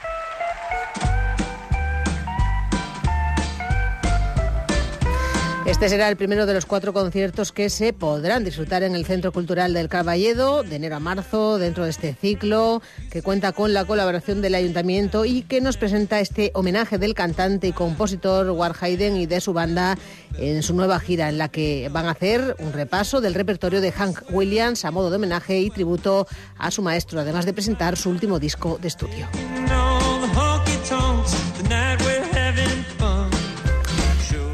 Este 5.70 5.88
será 5.88 6.10
el 6.10 6.18
primero 6.18 6.48
de 6.48 6.56
los 6.56 6.66
cuatro 6.66 6.94
conciertos 6.94 7.52
que 7.52 7.70
se 7.70 7.94
podrán 7.94 8.44
disfrutar 8.44 8.82
en 8.82 8.96
el 8.96 9.06
Centro 9.06 9.32
Cultural 9.32 9.72
del 9.72 9.88
Carballedo 9.88 10.64
de 10.64 10.78
enero 10.78 10.96
a 10.96 11.00
marzo 11.00 11.60
dentro 11.60 11.84
de 11.84 11.92
este 11.92 12.16
ciclo 12.16 12.82
que 13.12 13.22
cuenta 13.22 13.52
con 13.52 13.72
la 13.72 13.86
colaboración 13.86 14.42
del 14.42 14.56
Ayuntamiento 14.56 15.26
y 15.26 15.44
que 15.44 15.62
nos 15.62 15.78
presenta 15.78 16.22
este 16.22 16.50
homenaje 16.56 16.98
del 16.98 17.14
cantante 17.14 17.68
y 17.68 17.72
compositor 17.72 18.50
War 18.50 18.76
y 18.90 19.26
de 19.28 19.42
su 19.42 19.54
banda 19.54 19.96
en 20.40 20.64
su 20.64 20.74
nueva 20.74 21.00
gira 21.00 21.30
en 21.30 21.38
la 21.38 21.50
que 21.50 21.88
van 21.90 22.08
a 22.08 22.12
hacer 22.12 22.56
un 22.58 22.74
repaso 22.74 23.22
del 23.22 23.36
repertorio 23.36 23.80
de 23.80 23.92
Hank 23.92 24.24
Williams 24.32 24.86
a 24.86 24.92
modo 24.92 25.12
de 25.12 25.18
homenaje 25.18 25.60
y 25.60 25.70
tributo 25.70 26.28
a 26.58 26.72
su 26.72 26.82
maestro, 26.82 27.20
además 27.20 27.46
de 27.46 27.54
presentar 27.54 27.96
su 27.96 28.10
último 28.10 28.40
disco 28.40 28.80
de 28.82 28.88
estudio. 28.88 29.28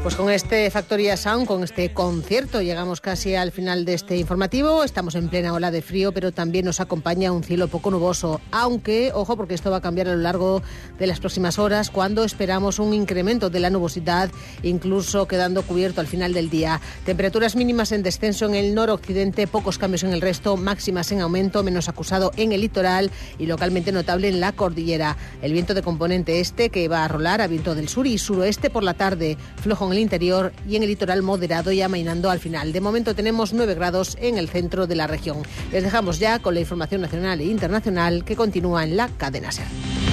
Pues 0.06 0.14
con 0.14 0.30
este 0.30 0.70
Factoría 0.70 1.16
Sound, 1.16 1.48
con 1.48 1.64
este 1.64 1.92
concierto, 1.92 2.62
llegamos 2.62 3.00
casi 3.00 3.34
al 3.34 3.50
final 3.50 3.84
de 3.84 3.94
este 3.94 4.16
informativo. 4.16 4.84
Estamos 4.84 5.16
en 5.16 5.28
plena 5.28 5.52
ola 5.52 5.72
de 5.72 5.82
frío, 5.82 6.12
pero 6.12 6.30
también 6.30 6.64
nos 6.64 6.78
acompaña 6.78 7.32
un 7.32 7.42
cielo 7.42 7.66
poco 7.66 7.90
nuboso. 7.90 8.40
Aunque, 8.52 9.10
ojo, 9.12 9.36
porque 9.36 9.54
esto 9.54 9.72
va 9.72 9.78
a 9.78 9.80
cambiar 9.80 10.06
a 10.06 10.14
lo 10.14 10.22
largo 10.22 10.62
de 10.96 11.08
las 11.08 11.18
próximas 11.18 11.58
horas, 11.58 11.90
cuando 11.90 12.22
esperamos 12.22 12.78
un 12.78 12.94
incremento 12.94 13.50
de 13.50 13.58
la 13.58 13.68
nubosidad, 13.68 14.30
incluso 14.62 15.26
quedando 15.26 15.64
cubierto 15.64 16.00
al 16.00 16.06
final 16.06 16.32
del 16.32 16.50
día. 16.50 16.80
Temperaturas 17.04 17.56
mínimas 17.56 17.90
en 17.90 18.04
descenso 18.04 18.46
en 18.46 18.54
el 18.54 18.76
noroccidente, 18.76 19.48
pocos 19.48 19.76
cambios 19.76 20.04
en 20.04 20.12
el 20.12 20.20
resto, 20.20 20.56
máximas 20.56 21.10
en 21.10 21.20
aumento, 21.20 21.64
menos 21.64 21.88
acusado 21.88 22.30
en 22.36 22.52
el 22.52 22.60
litoral 22.60 23.10
y 23.40 23.46
localmente 23.46 23.90
notable 23.90 24.28
en 24.28 24.38
la 24.38 24.52
cordillera. 24.52 25.16
El 25.42 25.52
viento 25.52 25.74
de 25.74 25.82
componente 25.82 26.38
este 26.38 26.70
que 26.70 26.86
va 26.86 27.04
a 27.04 27.08
rolar 27.08 27.40
a 27.40 27.48
viento 27.48 27.74
del 27.74 27.88
sur 27.88 28.06
y 28.06 28.18
suroeste 28.18 28.70
por 28.70 28.84
la 28.84 28.94
tarde, 28.94 29.36
flojo 29.60 29.86
en 29.86 29.95
interior 29.98 30.52
y 30.68 30.76
en 30.76 30.82
el 30.82 30.88
litoral 30.88 31.22
moderado 31.22 31.72
y 31.72 31.82
amainando 31.82 32.30
al 32.30 32.40
final. 32.40 32.72
De 32.72 32.80
momento 32.80 33.14
tenemos 33.14 33.52
9 33.52 33.74
grados 33.74 34.16
en 34.20 34.38
el 34.38 34.48
centro 34.48 34.86
de 34.86 34.96
la 34.96 35.06
región. 35.06 35.38
Les 35.72 35.82
dejamos 35.82 36.18
ya 36.18 36.38
con 36.38 36.54
la 36.54 36.60
información 36.60 37.00
nacional 37.00 37.40
e 37.40 37.44
internacional 37.44 38.24
que 38.24 38.36
continúa 38.36 38.84
en 38.84 38.96
la 38.96 39.08
cadena 39.08 39.52
SER. 39.52 40.05